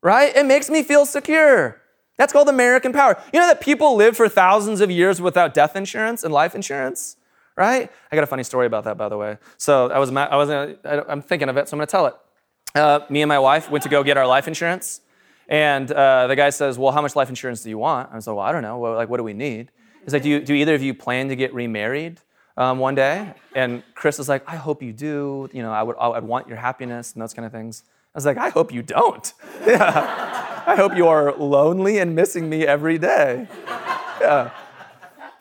right? 0.02 0.36
It 0.36 0.44
makes 0.44 0.68
me 0.68 0.82
feel 0.82 1.06
secure. 1.06 1.80
That's 2.16 2.32
called 2.32 2.48
American 2.48 2.92
power. 2.92 3.20
You 3.32 3.40
know 3.40 3.46
that 3.48 3.60
people 3.60 3.96
live 3.96 4.16
for 4.16 4.28
thousands 4.28 4.80
of 4.80 4.90
years 4.90 5.20
without 5.20 5.52
death 5.52 5.74
insurance 5.74 6.22
and 6.22 6.32
life 6.32 6.54
insurance, 6.54 7.16
right? 7.56 7.90
I 8.10 8.14
got 8.14 8.22
a 8.22 8.28
funny 8.28 8.44
story 8.44 8.66
about 8.66 8.84
that, 8.84 8.96
by 8.96 9.08
the 9.08 9.16
way. 9.16 9.38
So 9.56 9.90
I 9.90 9.98
was, 9.98 10.10
I 10.14 10.36
was, 10.36 10.50
I'm 11.08 11.22
thinking 11.22 11.48
of 11.48 11.56
it, 11.56 11.68
so 11.68 11.74
I'm 11.74 11.78
going 11.78 11.86
to 11.86 11.90
tell 11.90 12.06
it. 12.06 12.14
Uh, 12.74 13.00
me 13.08 13.22
and 13.22 13.28
my 13.28 13.38
wife 13.38 13.70
went 13.70 13.82
to 13.84 13.88
go 13.88 14.02
get 14.02 14.16
our 14.16 14.26
life 14.26 14.48
insurance, 14.48 15.00
and 15.48 15.90
uh, 15.90 16.26
the 16.26 16.36
guy 16.36 16.50
says, 16.50 16.78
"Well, 16.78 16.92
how 16.92 17.02
much 17.02 17.14
life 17.14 17.28
insurance 17.28 17.62
do 17.62 17.70
you 17.70 17.78
want?" 17.78 18.10
I 18.12 18.16
was 18.16 18.26
like, 18.26 18.36
"Well, 18.36 18.44
I 18.44 18.52
don't 18.52 18.62
know. 18.62 18.78
Well, 18.78 18.94
like, 18.94 19.08
what 19.08 19.18
do 19.18 19.24
we 19.24 19.32
need?" 19.32 19.70
He's 20.02 20.12
like, 20.12 20.22
"Do, 20.22 20.28
you, 20.28 20.40
do 20.40 20.54
either 20.54 20.74
of 20.74 20.82
you 20.82 20.94
plan 20.94 21.28
to 21.28 21.36
get 21.36 21.54
remarried 21.54 22.20
um, 22.56 22.78
one 22.78 22.94
day?" 22.94 23.34
And 23.54 23.82
Chris 23.94 24.18
is 24.18 24.28
like, 24.28 24.42
"I 24.48 24.56
hope 24.56 24.82
you 24.82 24.92
do. 24.92 25.48
You 25.52 25.62
know, 25.62 25.72
I 25.72 25.82
would, 25.82 25.96
I 26.00 26.08
would 26.08 26.24
want 26.24 26.48
your 26.48 26.56
happiness 26.56 27.12
and 27.12 27.22
those 27.22 27.34
kind 27.34 27.46
of 27.46 27.52
things." 27.52 27.84
I 28.14 28.18
was 28.18 28.26
like, 28.26 28.38
"I 28.38 28.48
hope 28.48 28.72
you 28.72 28.82
don't." 28.82 29.32
yeah. 29.66 30.53
I 30.66 30.76
hope 30.76 30.96
you 30.96 31.08
are 31.08 31.36
lonely 31.36 31.98
and 31.98 32.14
missing 32.14 32.48
me 32.48 32.66
every 32.66 32.98
day. 32.98 33.46
Yeah. 34.20 34.50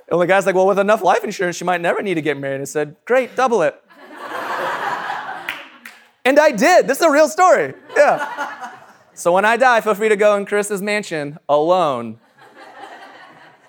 And 0.09 0.19
the 0.19 0.27
guy's 0.27 0.45
like, 0.45 0.55
well, 0.55 0.67
with 0.67 0.79
enough 0.79 1.01
life 1.01 1.23
insurance, 1.23 1.59
you 1.59 1.65
might 1.65 1.81
never 1.81 2.01
need 2.01 2.15
to 2.15 2.21
get 2.21 2.37
married. 2.37 2.61
I 2.61 2.65
said, 2.65 2.95
great, 3.05 3.35
double 3.35 3.61
it. 3.61 3.81
and 6.25 6.39
I 6.39 6.51
did. 6.51 6.87
This 6.87 6.97
is 6.97 7.03
a 7.03 7.11
real 7.11 7.27
story. 7.27 7.73
Yeah. 7.95 8.71
So 9.13 9.31
when 9.31 9.45
I 9.45 9.57
die, 9.57 9.79
feel 9.81 9.95
free 9.95 10.09
to 10.09 10.15
go 10.15 10.35
in 10.35 10.45
Chris's 10.45 10.81
mansion 10.81 11.37
alone. 11.47 12.19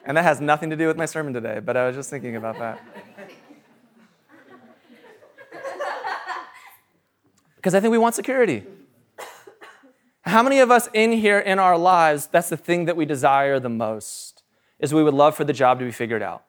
And 0.05 0.17
that 0.17 0.25
has 0.25 0.41
nothing 0.41 0.71
to 0.71 0.77
do 0.77 0.87
with 0.87 0.97
my 0.97 1.07
sermon 1.07 1.33
today, 1.33 1.61
but 1.61 1.77
I 1.77 1.87
was 1.87 1.97
just 1.97 2.11
thinking 2.11 2.37
about 2.37 2.59
that. 2.59 2.81
Because 7.57 7.75
I 7.75 7.81
think 7.81 7.93
we 7.93 7.97
want 7.97 8.15
security. 8.15 8.63
How 10.35 10.43
many 10.43 10.59
of 10.59 10.73
us 10.73 10.89
in 10.93 11.13
here 11.13 11.39
in 11.39 11.61
our 11.61 11.79
lives, 11.79 12.27
that's 12.27 12.49
the 12.49 12.57
thing 12.57 12.87
that 12.87 12.97
we 12.97 13.05
desire 13.05 13.61
the 13.61 13.69
most, 13.69 14.43
is 14.81 14.93
we 14.93 15.05
would 15.05 15.15
love 15.15 15.37
for 15.37 15.45
the 15.45 15.53
job 15.53 15.79
to 15.79 15.85
be 15.85 15.93
figured 15.93 16.23
out. 16.23 16.43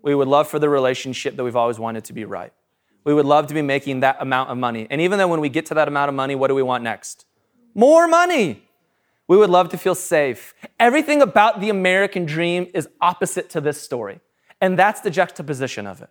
We 0.00 0.14
would 0.14 0.28
love 0.28 0.48
for 0.48 0.58
the 0.58 0.70
relationship 0.70 1.36
that 1.36 1.44
we've 1.44 1.54
always 1.54 1.78
wanted 1.78 2.04
to 2.04 2.14
be 2.14 2.24
right. 2.24 2.54
We 3.04 3.12
would 3.12 3.26
love 3.26 3.48
to 3.48 3.54
be 3.54 3.60
making 3.60 4.00
that 4.00 4.16
amount 4.18 4.48
of 4.48 4.56
money. 4.56 4.86
And 4.88 4.98
even 5.02 5.18
then, 5.18 5.28
when 5.28 5.42
we 5.42 5.50
get 5.50 5.66
to 5.66 5.74
that 5.74 5.88
amount 5.88 6.08
of 6.08 6.14
money, 6.14 6.34
what 6.34 6.48
do 6.48 6.54
we 6.54 6.62
want 6.62 6.84
next? 6.84 7.26
More 7.74 8.08
money. 8.08 8.66
We 9.28 9.36
would 9.36 9.50
love 9.50 9.68
to 9.68 9.76
feel 9.76 9.94
safe. 9.94 10.54
Everything 10.80 11.20
about 11.20 11.60
the 11.60 11.68
American 11.68 12.24
dream 12.24 12.68
is 12.72 12.88
opposite 13.02 13.50
to 13.50 13.60
this 13.60 13.78
story. 13.78 14.20
And 14.58 14.78
that's 14.78 15.02
the 15.02 15.10
juxtaposition 15.10 15.86
of 15.86 16.00
it. 16.00 16.08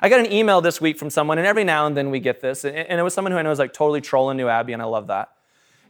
I 0.00 0.08
got 0.08 0.20
an 0.20 0.30
email 0.30 0.60
this 0.60 0.80
week 0.80 0.96
from 0.96 1.10
someone, 1.10 1.38
and 1.38 1.46
every 1.48 1.64
now 1.64 1.88
and 1.88 1.96
then 1.96 2.12
we 2.12 2.20
get 2.20 2.40
this, 2.40 2.64
and 2.64 3.00
it 3.00 3.02
was 3.02 3.14
someone 3.14 3.32
who 3.32 3.38
I 3.38 3.42
know 3.42 3.50
is 3.50 3.58
like 3.58 3.72
totally 3.72 4.00
trolling 4.00 4.36
New 4.36 4.46
Abbey, 4.46 4.74
and 4.74 4.80
I 4.80 4.84
love 4.84 5.08
that. 5.08 5.30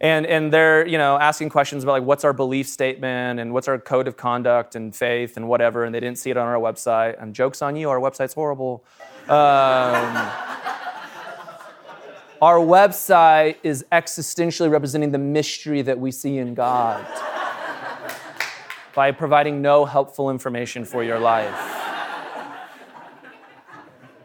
And, 0.00 0.26
and 0.26 0.52
they're 0.52 0.86
you 0.86 0.98
know 0.98 1.18
asking 1.18 1.48
questions 1.48 1.82
about 1.82 1.92
like 1.92 2.02
what's 2.02 2.24
our 2.24 2.32
belief 2.32 2.68
statement 2.68 3.40
and 3.40 3.52
what's 3.52 3.68
our 3.68 3.78
code 3.78 4.08
of 4.08 4.16
conduct 4.16 4.74
and 4.76 4.94
faith 4.94 5.36
and 5.36 5.48
whatever, 5.48 5.84
and 5.84 5.94
they 5.94 6.00
didn't 6.00 6.18
see 6.18 6.30
it 6.30 6.36
on 6.36 6.46
our 6.46 6.58
website. 6.58 7.20
And 7.20 7.34
jokes 7.34 7.62
on 7.62 7.76
you, 7.76 7.88
our 7.88 7.98
website's 7.98 8.34
horrible. 8.34 8.84
Um, 9.24 9.30
our 12.42 12.58
website 12.58 13.56
is 13.62 13.84
existentially 13.90 14.70
representing 14.70 15.12
the 15.12 15.18
mystery 15.18 15.82
that 15.82 15.98
we 15.98 16.10
see 16.10 16.38
in 16.38 16.54
God 16.54 17.06
by 18.94 19.12
providing 19.12 19.60
no 19.60 19.84
helpful 19.84 20.30
information 20.30 20.84
for 20.84 21.04
your 21.04 21.18
life. 21.18 21.54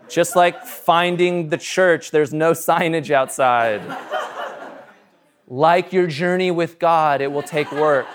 Just 0.08 0.36
like 0.36 0.66
finding 0.66 1.50
the 1.50 1.58
church, 1.58 2.12
there's 2.12 2.34
no 2.34 2.52
signage 2.52 3.12
outside. 3.12 3.82
Like 5.52 5.92
your 5.92 6.08
journey 6.08 6.50
with 6.50 6.80
God, 6.80 7.20
it 7.20 7.30
will 7.30 7.44
take 7.44 7.74
work. 7.74 8.08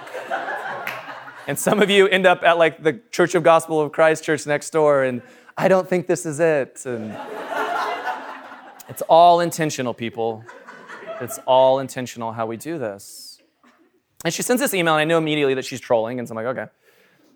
And 1.46 1.58
some 1.58 1.82
of 1.82 1.90
you 1.90 2.08
end 2.08 2.24
up 2.24 2.42
at 2.42 2.56
like 2.56 2.82
the 2.82 2.98
Church 3.10 3.34
of 3.34 3.42
Gospel 3.42 3.78
of 3.78 3.92
Christ 3.92 4.24
church 4.24 4.46
next 4.46 4.70
door, 4.70 5.04
and 5.04 5.20
I 5.54 5.68
don't 5.68 5.86
think 5.86 6.06
this 6.06 6.24
is 6.24 6.40
it. 6.40 6.86
And 6.86 7.14
it's 8.88 9.02
all 9.02 9.40
intentional, 9.40 9.92
people. 9.92 10.44
It's 11.20 11.38
all 11.46 11.78
intentional 11.78 12.32
how 12.32 12.46
we 12.46 12.56
do 12.56 12.78
this. 12.78 13.42
And 14.24 14.32
she 14.32 14.40
sends 14.40 14.62
this 14.62 14.72
email, 14.72 14.94
and 14.94 15.02
I 15.02 15.04
know 15.04 15.18
immediately 15.18 15.52
that 15.52 15.66
she's 15.66 15.78
trolling, 15.78 16.18
and 16.18 16.26
so 16.26 16.32
I'm 16.32 16.42
like, 16.42 16.56
okay. 16.56 16.72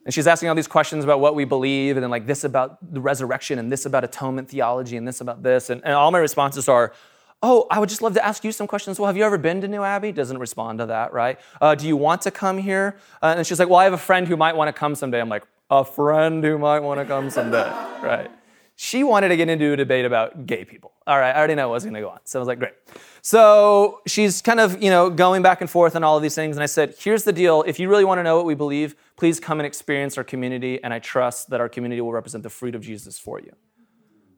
And 0.06 0.14
she's 0.14 0.26
asking 0.26 0.48
all 0.48 0.54
these 0.54 0.66
questions 0.66 1.04
about 1.04 1.20
what 1.20 1.34
we 1.34 1.44
believe, 1.44 1.98
and 1.98 2.02
then 2.02 2.10
like 2.10 2.24
this 2.24 2.42
about 2.44 2.78
the 2.90 3.02
resurrection, 3.02 3.58
and 3.58 3.70
this 3.70 3.84
about 3.84 4.02
atonement 4.02 4.48
theology, 4.48 4.96
and 4.96 5.06
this 5.06 5.20
about 5.20 5.42
this. 5.42 5.68
And, 5.68 5.82
and 5.84 5.92
all 5.92 6.10
my 6.10 6.20
responses 6.20 6.70
are, 6.70 6.94
oh, 7.42 7.66
I 7.70 7.78
would 7.78 7.88
just 7.88 8.02
love 8.02 8.14
to 8.14 8.24
ask 8.24 8.44
you 8.44 8.52
some 8.52 8.66
questions. 8.66 8.98
Well, 8.98 9.06
have 9.06 9.16
you 9.16 9.24
ever 9.24 9.38
been 9.38 9.60
to 9.62 9.68
New 9.68 9.82
Abbey? 9.82 10.12
Doesn't 10.12 10.38
respond 10.38 10.78
to 10.80 10.86
that, 10.86 11.12
right? 11.12 11.38
Uh, 11.60 11.74
do 11.74 11.86
you 11.86 11.96
want 11.96 12.22
to 12.22 12.30
come 12.30 12.58
here? 12.58 12.96
Uh, 13.22 13.34
and 13.38 13.46
she's 13.46 13.58
like, 13.58 13.68
well, 13.68 13.78
I 13.78 13.84
have 13.84 13.92
a 13.92 13.98
friend 13.98 14.28
who 14.28 14.36
might 14.36 14.56
want 14.56 14.68
to 14.68 14.78
come 14.78 14.94
someday. 14.94 15.20
I'm 15.20 15.28
like, 15.28 15.44
a 15.70 15.84
friend 15.84 16.42
who 16.44 16.58
might 16.58 16.80
want 16.80 17.00
to 17.00 17.06
come 17.06 17.30
someday, 17.30 17.68
right? 18.02 18.30
She 18.76 19.04
wanted 19.04 19.28
to 19.28 19.36
get 19.36 19.48
into 19.48 19.72
a 19.72 19.76
debate 19.76 20.04
about 20.04 20.46
gay 20.46 20.64
people. 20.64 20.92
All 21.06 21.18
right, 21.18 21.32
I 21.32 21.38
already 21.38 21.54
know 21.54 21.68
was 21.68 21.84
going 21.84 21.94
to 21.94 22.00
go 22.00 22.08
on. 22.08 22.20
So 22.24 22.38
I 22.38 22.40
was 22.40 22.48
like, 22.48 22.58
great. 22.58 22.72
So 23.20 24.00
she's 24.06 24.40
kind 24.40 24.58
of, 24.58 24.82
you 24.82 24.90
know, 24.90 25.10
going 25.10 25.42
back 25.42 25.60
and 25.60 25.68
forth 25.68 25.94
on 25.96 26.02
all 26.02 26.16
of 26.16 26.22
these 26.22 26.34
things. 26.34 26.56
And 26.56 26.62
I 26.62 26.66
said, 26.66 26.94
here's 26.98 27.24
the 27.24 27.32
deal. 27.32 27.62
If 27.66 27.78
you 27.78 27.90
really 27.90 28.04
want 28.04 28.18
to 28.20 28.22
know 28.22 28.36
what 28.36 28.46
we 28.46 28.54
believe, 28.54 28.96
please 29.16 29.38
come 29.38 29.60
and 29.60 29.66
experience 29.66 30.16
our 30.16 30.24
community. 30.24 30.82
And 30.82 30.94
I 30.94 30.98
trust 30.98 31.50
that 31.50 31.60
our 31.60 31.68
community 31.68 32.00
will 32.00 32.12
represent 32.12 32.42
the 32.42 32.50
fruit 32.50 32.74
of 32.74 32.80
Jesus 32.80 33.18
for 33.18 33.38
you. 33.38 33.52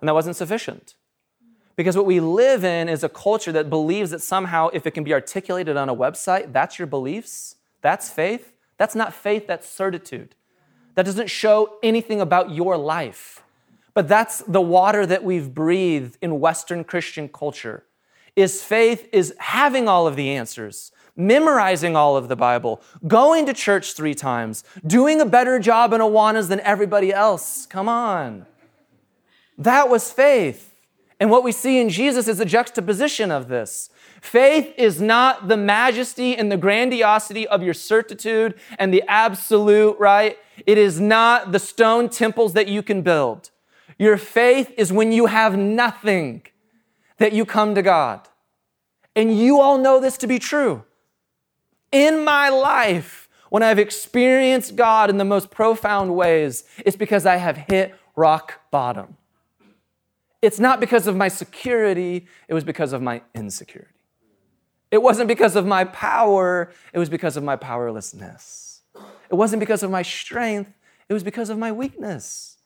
And 0.00 0.08
that 0.08 0.14
wasn't 0.14 0.34
sufficient. 0.34 0.96
Because 1.76 1.96
what 1.96 2.06
we 2.06 2.20
live 2.20 2.64
in 2.64 2.88
is 2.88 3.02
a 3.02 3.08
culture 3.08 3.52
that 3.52 3.70
believes 3.70 4.10
that 4.10 4.20
somehow, 4.20 4.68
if 4.72 4.86
it 4.86 4.90
can 4.92 5.04
be 5.04 5.12
articulated 5.12 5.76
on 5.76 5.88
a 5.88 5.94
website, 5.94 6.52
that's 6.52 6.78
your 6.78 6.86
beliefs, 6.86 7.56
that's 7.80 8.10
faith. 8.10 8.52
That's 8.78 8.94
not 8.94 9.14
faith, 9.14 9.46
that's 9.46 9.68
certitude. 9.68 10.34
That 10.94 11.06
doesn't 11.06 11.30
show 11.30 11.76
anything 11.82 12.20
about 12.20 12.50
your 12.50 12.76
life. 12.76 13.42
But 13.94 14.08
that's 14.08 14.38
the 14.38 14.60
water 14.60 15.06
that 15.06 15.22
we've 15.22 15.54
breathed 15.54 16.18
in 16.20 16.40
Western 16.40 16.82
Christian 16.82 17.28
culture. 17.28 17.84
Is 18.34 18.62
faith 18.62 19.08
is 19.12 19.34
having 19.38 19.88
all 19.88 20.06
of 20.06 20.16
the 20.16 20.30
answers, 20.30 20.90
memorizing 21.14 21.94
all 21.94 22.16
of 22.16 22.28
the 22.28 22.36
Bible, 22.36 22.80
going 23.06 23.44
to 23.46 23.52
church 23.52 23.92
three 23.92 24.14
times, 24.14 24.64
doing 24.86 25.20
a 25.20 25.26
better 25.26 25.58
job 25.58 25.92
in 25.92 26.00
Awanas 26.00 26.48
than 26.48 26.60
everybody 26.60 27.12
else. 27.12 27.66
Come 27.66 27.88
on. 27.88 28.46
That 29.58 29.90
was 29.90 30.10
faith. 30.10 30.71
And 31.22 31.30
what 31.30 31.44
we 31.44 31.52
see 31.52 31.80
in 31.80 31.88
Jesus 31.88 32.26
is 32.26 32.40
a 32.40 32.44
juxtaposition 32.44 33.30
of 33.30 33.46
this. 33.46 33.90
Faith 34.20 34.74
is 34.76 35.00
not 35.00 35.46
the 35.46 35.56
majesty 35.56 36.34
and 36.36 36.50
the 36.50 36.56
grandiosity 36.56 37.46
of 37.46 37.62
your 37.62 37.74
certitude 37.74 38.58
and 38.76 38.92
the 38.92 39.04
absolute, 39.06 39.96
right? 40.00 40.36
It 40.66 40.78
is 40.78 40.98
not 40.98 41.52
the 41.52 41.60
stone 41.60 42.08
temples 42.08 42.54
that 42.54 42.66
you 42.66 42.82
can 42.82 43.02
build. 43.02 43.50
Your 44.00 44.16
faith 44.16 44.74
is 44.76 44.92
when 44.92 45.12
you 45.12 45.26
have 45.26 45.56
nothing 45.56 46.42
that 47.18 47.32
you 47.32 47.44
come 47.44 47.76
to 47.76 47.82
God. 47.82 48.26
And 49.14 49.38
you 49.38 49.60
all 49.60 49.78
know 49.78 50.00
this 50.00 50.18
to 50.18 50.26
be 50.26 50.40
true. 50.40 50.82
In 51.92 52.24
my 52.24 52.48
life, 52.48 53.28
when 53.48 53.62
I've 53.62 53.78
experienced 53.78 54.74
God 54.74 55.08
in 55.08 55.18
the 55.18 55.24
most 55.24 55.52
profound 55.52 56.16
ways, 56.16 56.64
it's 56.84 56.96
because 56.96 57.26
I 57.26 57.36
have 57.36 57.58
hit 57.68 57.94
rock 58.16 58.60
bottom. 58.72 59.18
It's 60.42 60.58
not 60.58 60.80
because 60.80 61.06
of 61.06 61.16
my 61.16 61.28
security, 61.28 62.26
it 62.48 62.54
was 62.54 62.64
because 62.64 62.92
of 62.92 63.00
my 63.00 63.22
insecurity. 63.32 63.94
It 64.90 65.00
wasn't 65.00 65.28
because 65.28 65.54
of 65.56 65.64
my 65.64 65.84
power, 65.84 66.72
it 66.92 66.98
was 66.98 67.08
because 67.08 67.36
of 67.36 67.44
my 67.44 67.56
powerlessness. 67.56 68.82
It 69.30 69.36
wasn't 69.36 69.60
because 69.60 69.84
of 69.84 69.90
my 69.90 70.02
strength, 70.02 70.72
it 71.08 71.12
was 71.14 71.22
because 71.22 71.48
of 71.48 71.58
my 71.58 71.70
weakness. 71.70 72.58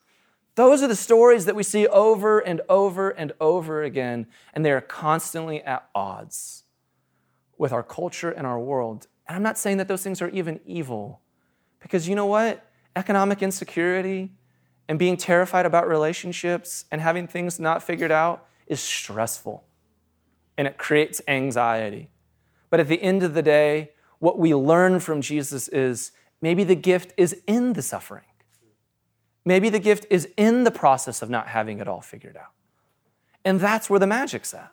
Those 0.55 0.83
are 0.83 0.89
the 0.89 0.97
stories 0.97 1.45
that 1.45 1.55
we 1.55 1.63
see 1.63 1.87
over 1.87 2.41
and 2.41 2.63
over 2.71 3.11
and 3.11 3.33
over 3.41 3.83
again, 3.83 4.27
and 4.55 4.65
they 4.65 4.73
are 4.73 4.81
constantly 4.81 5.63
at 5.63 5.87
odds 5.95 6.65
with 7.59 7.73
our 7.73 7.83
culture 7.83 8.31
and 8.31 8.47
our 8.47 8.59
world. 8.59 9.07
And 9.29 9.37
I'm 9.37 9.43
not 9.43 9.59
saying 9.59 9.77
that 9.77 9.87
those 9.87 10.03
things 10.03 10.23
are 10.23 10.31
even 10.31 10.61
evil, 10.65 11.21
because 11.81 12.09
you 12.09 12.15
know 12.15 12.27
what? 12.27 12.65
Economic 12.97 13.43
insecurity 13.43 14.33
and 14.89 14.99
being 14.99 15.17
terrified 15.17 15.67
about 15.67 15.89
relationships 15.89 16.85
and 16.91 17.01
having 17.01 17.27
things 17.27 17.59
not 17.59 17.83
figured 17.83 18.13
out 18.13 18.47
is 18.67 18.81
stressful 18.81 19.65
and 20.57 20.67
it 20.67 20.79
creates 20.79 21.21
anxiety. 21.29 22.09
But 22.71 22.81
at 22.81 22.89
the 22.89 23.03
end 23.03 23.23
of 23.23 23.35
the 23.35 23.43
day, 23.43 23.93
what 24.19 24.39
we 24.39 24.55
learn 24.55 25.01
from 25.01 25.21
Jesus 25.21 25.69
is 25.69 26.13
maybe 26.41 26.65
the 26.65 26.75
gift 26.75 27.13
is 27.17 27.37
in 27.47 27.75
the 27.75 27.83
suffering. 27.83 28.25
Maybe 29.45 29.69
the 29.69 29.79
gift 29.79 30.07
is 30.11 30.29
in 30.37 30.65
the 30.65 30.71
process 30.71 31.23
of 31.23 31.31
not 31.31 31.49
having 31.49 31.79
it 31.79 31.87
all 31.87 32.01
figured 32.01 32.37
out. 32.37 32.53
And 33.45 33.61
that's 33.61 33.89
where 33.89 34.01
the 34.01 34.07
magic's 34.07 34.53
at. 34.55 34.73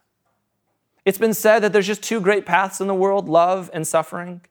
It's 1.06 1.18
been 1.18 1.34
said 1.34 1.60
that 1.60 1.74
there's 1.74 1.86
just 1.86 2.02
two 2.02 2.22
great 2.22 2.46
paths 2.46 2.80
in 2.80 2.88
the 2.88 2.96
world 2.96 3.28
love 3.30 3.70
and 3.74 3.86
suffering. 3.86 4.42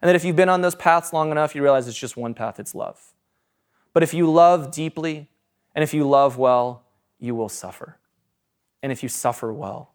And 0.00 0.08
that 0.08 0.14
if 0.14 0.24
you've 0.24 0.36
been 0.36 0.48
on 0.48 0.60
those 0.62 0.74
paths 0.74 1.12
long 1.12 1.30
enough, 1.30 1.54
you 1.54 1.62
realize 1.62 1.88
it's 1.88 1.98
just 1.98 2.16
one 2.16 2.32
path 2.32 2.60
it's 2.60 2.74
love. 2.74 3.12
But 3.96 4.02
if 4.02 4.12
you 4.12 4.30
love 4.30 4.70
deeply 4.70 5.30
and 5.74 5.82
if 5.82 5.94
you 5.94 6.06
love 6.06 6.36
well, 6.36 6.84
you 7.18 7.34
will 7.34 7.48
suffer. 7.48 7.98
And 8.82 8.92
if 8.92 9.02
you 9.02 9.08
suffer 9.08 9.50
well, 9.50 9.94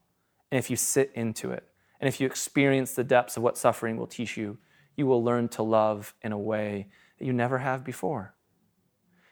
and 0.50 0.58
if 0.58 0.72
you 0.72 0.76
sit 0.76 1.12
into 1.14 1.52
it, 1.52 1.68
and 2.00 2.08
if 2.08 2.20
you 2.20 2.26
experience 2.26 2.96
the 2.96 3.04
depths 3.04 3.38
of 3.38 3.44
what 3.44 3.60
suffering 3.60 3.98
will 3.98 4.08
teach 4.08 4.38
you, 4.38 4.58
you 4.96 5.06
will 5.06 5.24
learn 5.24 5.50
to 5.50 5.62
love 5.62 6.16
in 6.24 6.32
a 6.32 6.40
way 6.40 6.88
that 7.20 7.26
you 7.26 7.32
never 7.32 7.60
have 7.60 7.84
before. 7.84 8.34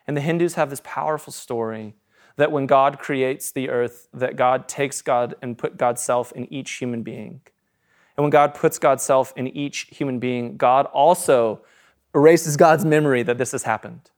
And 0.06 0.16
the 0.16 0.22
Hindus 0.22 0.54
have 0.54 0.70
this 0.70 0.84
powerful 0.84 1.34
story 1.34 1.96
that 2.36 2.52
when 2.52 2.68
God 2.68 3.00
creates 3.00 3.52
the 3.52 3.72
earth, 3.72 4.08
that 4.14 4.36
God 4.36 4.68
takes 4.68 5.02
God 5.02 5.34
and 5.42 5.58
put 5.58 5.78
God's 5.78 6.04
self 6.04 6.32
in 6.34 6.46
each 6.54 6.74
human 6.74 7.02
being. 7.02 7.42
And 8.16 8.24
when 8.24 8.30
God 8.30 8.54
puts 8.54 8.78
God's 8.78 9.02
self 9.02 9.34
in 9.36 9.48
each 9.48 9.88
human 9.90 10.20
being, 10.20 10.58
God 10.58 10.86
also 10.86 11.64
erases 12.14 12.56
God's 12.56 12.86
memory 12.86 13.24
that 13.24 13.40
this 13.40 13.52
has 13.54 13.64
happened. 13.64 14.12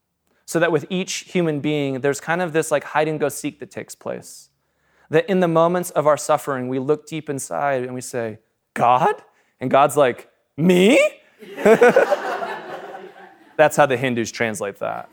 So 0.51 0.59
that 0.59 0.69
with 0.69 0.85
each 0.89 1.19
human 1.31 1.61
being, 1.61 2.01
there's 2.01 2.19
kind 2.19 2.41
of 2.41 2.51
this 2.51 2.71
like 2.71 2.83
hide 2.83 3.07
and 3.07 3.17
go 3.17 3.29
seek 3.29 3.61
that 3.61 3.71
takes 3.71 3.95
place. 3.95 4.49
That 5.09 5.29
in 5.29 5.39
the 5.39 5.47
moments 5.47 5.91
of 5.91 6.05
our 6.05 6.17
suffering, 6.17 6.67
we 6.67 6.77
look 6.77 7.07
deep 7.07 7.29
inside 7.29 7.83
and 7.83 7.93
we 7.93 8.01
say, 8.01 8.39
God? 8.73 9.15
And 9.61 9.71
God's 9.71 9.95
like, 9.95 10.29
Me? 10.57 10.99
That's 13.55 13.77
how 13.77 13.85
the 13.85 13.95
Hindus 13.95 14.29
translate 14.29 14.79
that. 14.79 15.07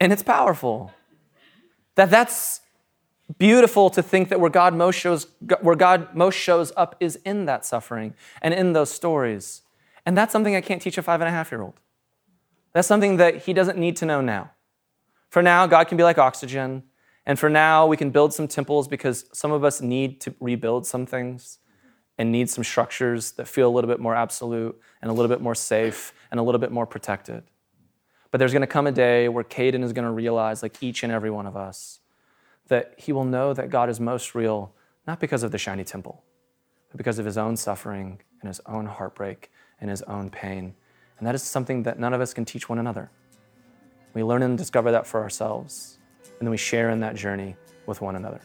And 0.00 0.10
it's 0.10 0.22
powerful. 0.22 0.94
That 1.96 2.08
that's 2.08 2.62
beautiful 3.36 3.90
to 3.90 4.02
think 4.02 4.30
that 4.30 4.40
where 4.40 4.48
God 4.48 4.72
most 4.72 4.96
shows 4.96 5.26
where 5.60 5.76
God 5.76 6.14
most 6.14 6.36
shows 6.36 6.72
up 6.74 6.96
is 7.00 7.16
in 7.16 7.44
that 7.44 7.66
suffering 7.66 8.14
and 8.40 8.54
in 8.54 8.72
those 8.72 8.90
stories. 8.90 9.60
And 10.06 10.16
that's 10.16 10.32
something 10.32 10.56
I 10.56 10.62
can't 10.62 10.80
teach 10.80 10.96
a 10.96 11.02
five 11.02 11.20
and 11.20 11.28
a 11.28 11.32
half 11.32 11.52
year 11.52 11.60
old. 11.60 11.74
That's 12.76 12.86
something 12.86 13.16
that 13.16 13.44
he 13.44 13.54
doesn't 13.54 13.78
need 13.78 13.96
to 13.96 14.04
know 14.04 14.20
now. 14.20 14.50
For 15.30 15.40
now, 15.40 15.66
God 15.66 15.84
can 15.84 15.96
be 15.96 16.02
like 16.02 16.18
oxygen. 16.18 16.82
And 17.24 17.38
for 17.38 17.48
now, 17.48 17.86
we 17.86 17.96
can 17.96 18.10
build 18.10 18.34
some 18.34 18.46
temples 18.46 18.86
because 18.86 19.24
some 19.32 19.50
of 19.50 19.64
us 19.64 19.80
need 19.80 20.20
to 20.20 20.34
rebuild 20.40 20.86
some 20.86 21.06
things 21.06 21.56
and 22.18 22.30
need 22.30 22.50
some 22.50 22.62
structures 22.62 23.32
that 23.32 23.48
feel 23.48 23.66
a 23.66 23.72
little 23.72 23.88
bit 23.88 23.98
more 23.98 24.14
absolute 24.14 24.78
and 25.00 25.10
a 25.10 25.14
little 25.14 25.30
bit 25.30 25.40
more 25.40 25.54
safe 25.54 26.12
and 26.30 26.38
a 26.38 26.42
little 26.42 26.58
bit 26.58 26.70
more 26.70 26.84
protected. 26.84 27.44
But 28.30 28.40
there's 28.40 28.52
going 28.52 28.60
to 28.60 28.66
come 28.66 28.86
a 28.86 28.92
day 28.92 29.30
where 29.30 29.42
Caden 29.42 29.82
is 29.82 29.94
going 29.94 30.04
to 30.04 30.10
realize, 30.10 30.62
like 30.62 30.82
each 30.82 31.02
and 31.02 31.10
every 31.10 31.30
one 31.30 31.46
of 31.46 31.56
us, 31.56 32.00
that 32.68 32.92
he 32.98 33.10
will 33.10 33.24
know 33.24 33.54
that 33.54 33.70
God 33.70 33.88
is 33.88 34.00
most 34.00 34.34
real, 34.34 34.74
not 35.06 35.18
because 35.18 35.42
of 35.42 35.50
the 35.50 35.56
shiny 35.56 35.84
temple, 35.84 36.24
but 36.90 36.98
because 36.98 37.18
of 37.18 37.24
his 37.24 37.38
own 37.38 37.56
suffering 37.56 38.20
and 38.42 38.48
his 38.48 38.60
own 38.66 38.84
heartbreak 38.84 39.50
and 39.80 39.88
his 39.88 40.02
own 40.02 40.28
pain. 40.28 40.74
And 41.18 41.26
that 41.26 41.34
is 41.34 41.42
something 41.42 41.82
that 41.84 41.98
none 41.98 42.12
of 42.12 42.20
us 42.20 42.34
can 42.34 42.44
teach 42.44 42.68
one 42.68 42.78
another. 42.78 43.10
We 44.14 44.22
learn 44.22 44.42
and 44.42 44.56
discover 44.56 44.90
that 44.92 45.06
for 45.06 45.22
ourselves, 45.22 45.98
and 46.24 46.40
then 46.40 46.50
we 46.50 46.56
share 46.56 46.90
in 46.90 47.00
that 47.00 47.14
journey 47.14 47.56
with 47.86 48.00
one 48.00 48.16
another. 48.16 48.40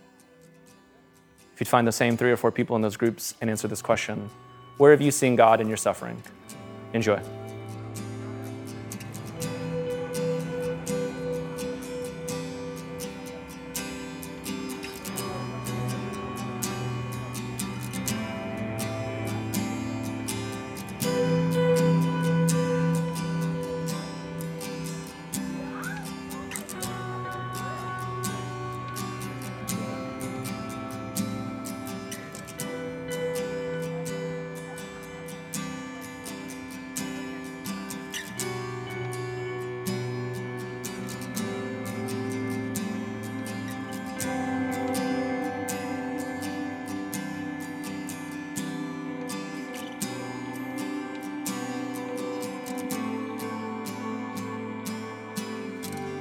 If 1.53 1.60
you'd 1.60 1.67
find 1.67 1.88
the 1.88 1.91
same 1.91 2.17
three 2.17 2.31
or 2.31 2.38
four 2.38 2.51
people 2.51 2.75
in 2.75 2.81
those 2.81 2.97
groups 2.97 3.36
and 3.41 3.49
answer 3.49 3.67
this 3.67 3.81
question, 3.81 4.29
where 4.77 4.91
have 4.91 5.01
you 5.01 5.12
seen 5.12 5.36
God 5.36 5.62
in 5.62 5.67
your 5.67 5.77
suffering? 5.77 6.21
Enjoy. 6.93 7.21